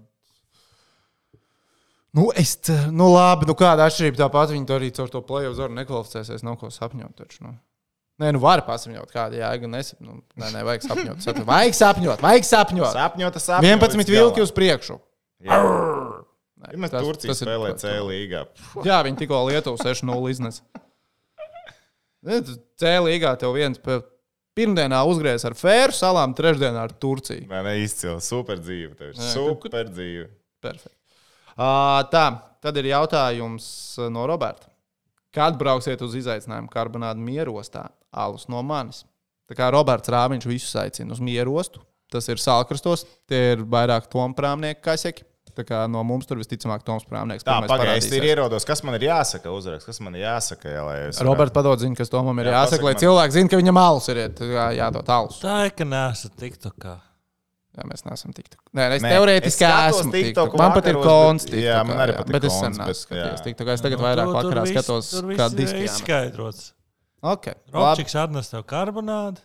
[2.11, 2.57] Nu, es
[2.91, 6.43] nu, labi, nu, kāda atšķirība tāpat viņi to arī caur to plēsoņu zoru nekvalificēsies.
[6.43, 7.13] Nav ko sapņot.
[7.15, 7.53] Taču, nu.
[8.21, 9.69] Nē, nu, var pasapņot, kāda jēga.
[9.71, 10.01] Nesap...
[10.03, 11.23] Nu, nē, nē, vajag sapņot.
[11.23, 11.47] Sapņot.
[11.47, 12.91] Vajag sapņot, vajag sapņot.
[12.99, 13.71] Sapņot, sapņot.
[13.87, 14.99] 11 vilki uz priekšu.
[15.41, 15.57] Jā,
[16.61, 18.43] Nē, mēs tas- Turcija tas ir- spēlē C līgā.
[18.85, 20.61] Jā, viņi tikko Lietuvu 6-0 iznesa.
[22.21, 23.79] Ne, tu C līgā tev viens
[24.53, 27.47] pirmdienā uzgriezis ar Fēru salām, trešdienā ar Turciju.
[27.49, 28.19] Nē, ne, izcili.
[28.21, 28.93] Super dzīve.
[28.99, 30.27] Tev ir super dzīve.
[30.61, 31.00] Perfekti.
[32.11, 32.25] Tā,
[32.63, 33.65] tad ir jautājums
[34.13, 34.69] no Roberta.
[35.31, 37.87] Kad brauksiet uz izaicinājumu karbonādu mierostā?
[38.11, 39.05] Alus no manis.
[39.47, 41.79] Tā kā Roberts Rāviņš visus aicina uz mierostu.
[42.11, 45.23] Tas ir Salkrastos, tie ir vairāk tomprāmnieku kaseki.
[45.55, 47.43] Tā kā no mums tur visticamāk Toms Prāmnieks.
[47.43, 50.71] Tā, pirmais pagaidi, es ir ierodos, kas man ir jāsaka uzrakst, kas man ir jāsaka,
[50.71, 51.19] jā, lai es.
[51.27, 53.01] Roberts padod ziņu, kas Tomam ir Jā, jāsaka, lai man.
[53.03, 54.21] cilvēki zinātu, ka viņam alus ir
[54.79, 55.41] jādod alus.
[55.43, 56.93] Tā ir, ka nesat TikTokā.
[57.71, 58.49] Jā, mēs neesam tik.
[58.75, 60.11] Nē, es Nē, teorētiski es esmu.
[60.11, 60.55] TikToku TikTok.
[60.59, 61.45] Man pat ir konts.
[61.47, 63.05] bet- jā, man arī patīk Bet es sen skatījies.
[63.15, 63.43] jā.
[63.45, 63.75] TikTokā.
[63.77, 65.77] Es tagad vairāk vakarā skatos, kā diski.
[65.79, 66.73] ir izskaidrots.
[67.23, 67.53] Okay.
[67.71, 69.39] Robčiks atnes tev karbonādu,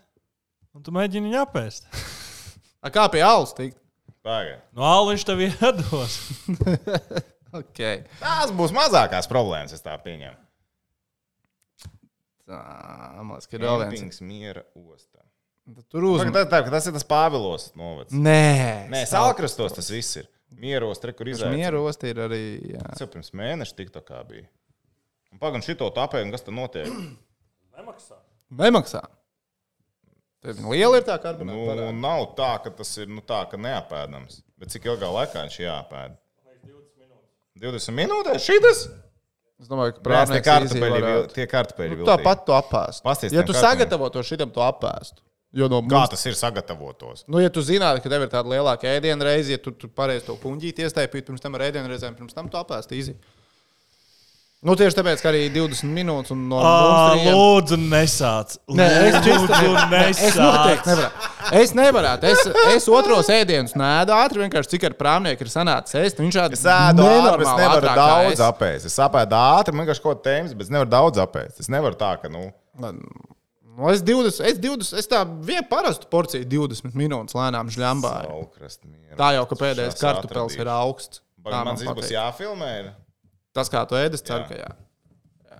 [0.74, 1.86] un tu mēģini viņu apēst.
[2.86, 3.78] A, Kā pie alus tikt?
[4.26, 4.58] Pagaidi.
[4.74, 6.18] No alus tev iedos.
[7.56, 8.02] Okay.
[8.20, 10.36] Tās būs mazākās problēmas, es tā pieņemu.
[12.46, 12.58] Tā,
[13.22, 14.18] man liekas, ka ir vēl viens.
[14.20, 15.15] Miera ostā.
[15.90, 16.34] Tur uzmanīgi.
[16.36, 17.06] Tā, tā, tas ir tas
[17.78, 18.14] novads.
[18.14, 20.28] Nē, Nē, Salkrastos tas viss ir.
[20.56, 21.26] Mieros, tre, kur.
[21.52, 22.42] Mieru osti ir arī.
[22.76, 22.84] Jā.
[22.92, 24.46] Tas jau pirms mēneša tik tā kā bija.
[25.34, 26.86] Un pagaidām šito tapēju, un kas tur notiek?
[28.56, 29.02] Nemaksā.
[30.46, 31.88] Tev liela ir tā Nu, karbonāta.
[31.98, 34.38] nav tā, ka tas ir nu, tā, ka neapēdams.
[34.60, 36.14] Bet cik ilgā laikā viņš jāapēd?
[37.58, 38.82] 20 minūtēs šitas?
[39.56, 41.30] Es domāju, ka Prātā tie kartupeļi, varētu.
[41.34, 41.96] tie kartupeļi.
[42.02, 42.04] Nu.
[42.08, 43.00] Tāpat to apēst.
[43.02, 43.64] Pasties Ja tu kartupeļiem.
[43.64, 45.22] sagatavotu šitam, to apēst.
[45.56, 47.24] Jo no Kā mums, tas ir sagatavotos?
[47.32, 50.26] nu, ja tu zinātu, ka tev ir tāda lielāka ēdienu reize, ja tu, tu pareizi
[50.28, 53.14] to kuņģīti iestaipītu pirms tam ar ēdienu reizēm, pirms tam to apēst īsi.
[54.66, 58.54] Nu, tieši tāpēc, ka arī 20 minūtes un no mums trījiem- Lūdzu, nesāc.
[58.72, 60.88] Nē, es Lūdzu, Nē, es noteikti nesāc.
[60.90, 61.60] nevaru.
[61.60, 62.12] Es nevaru.
[62.32, 62.40] Es,
[62.74, 66.18] es otros ēdienus nēdu ātri, vienkārši cik ar prāmnieku ir sanācis ēst.
[66.24, 68.42] Viņš šādi Es ēdu ātri, es nevaru ātrāk kā daudz es.
[68.48, 68.90] apēst.
[68.90, 71.60] Es apēdu ātri, man vienkārši kaut ko tēmas, bet es nevaru daudz apēst.
[71.62, 72.48] Es nevaru tā, ka, nu,
[73.76, 78.46] Nu, es 20, es 20, es tā vienu parastu porciju 20 minūtes lēnām žļambāju.
[79.18, 81.20] Tā jau, ka pēdējais kartupels ir augsts.
[81.46, 82.70] Tā man būs jāfilmē.
[82.80, 82.86] Ir.
[83.54, 84.48] Tas, kā tu ēdi, es ceru, jā.
[84.48, 84.70] ka jā.
[85.52, 85.58] jā.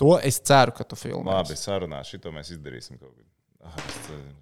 [0.00, 1.30] To es ceru, ka tu filmē.
[1.36, 3.26] Labi, sarunā, šito mēs izdarīsim kaut kad.
[3.62, 3.76] Ah,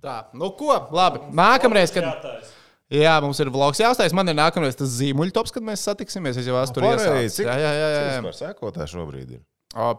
[0.00, 1.18] tā, nu ko, labi.
[1.36, 2.04] Nākamreiz, kad.
[2.06, 2.48] Jātājs.
[2.90, 4.10] Jā, mums ir vlogs jāuztais.
[4.16, 6.36] Man ir nākamais tas zīmuļtops, kad mēs satiksimies.
[6.40, 7.38] Es jau esmu tur nu, iesācis.
[7.44, 7.88] Jā, jā, jā.
[7.92, 8.00] jā.
[8.16, 9.42] Cik par sekotāju šobrīd ir?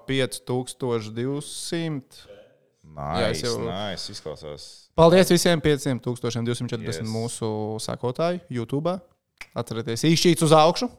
[0.07, 2.30] 5200.
[2.91, 3.59] Nice, Jā, jau...
[3.63, 4.67] nice, izklausās.
[4.97, 6.99] Paldies visiem 5240 yes.
[7.07, 7.47] mūsu
[7.83, 8.97] sakotāju YouTube.
[9.57, 10.89] Atcerieties, īšķīts uz augšu.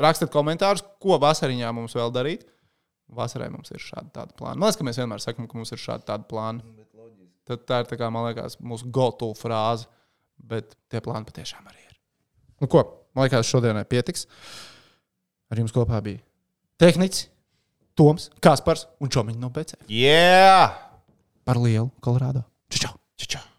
[0.00, 2.46] Rakstiet komentārus, ko vasariņā mums vēl darīt.
[3.16, 4.60] Vasarai mums ir šādi tādi plāni.
[4.60, 6.62] Man liekas, ka mēs vienmēr sakām, ka mums ir šādi tādi plāni.
[7.48, 9.88] Tad tā ir tā kā, man liekas, mūsu gotu frāze.
[10.40, 11.96] Bet tie plāni patiešām arī ir.
[12.62, 12.84] Nu, ko,
[13.16, 14.28] man liekas, šodienai pietiks.
[15.50, 16.22] Ar jums kopā bija
[16.80, 17.26] tehnicis,
[17.98, 19.82] Toms, Kaspars un Čomiņš no BC.
[19.92, 20.89] Yeah!
[21.50, 22.46] Par lielu Kolorādo.
[22.70, 22.94] Čau!
[23.18, 23.49] Čau!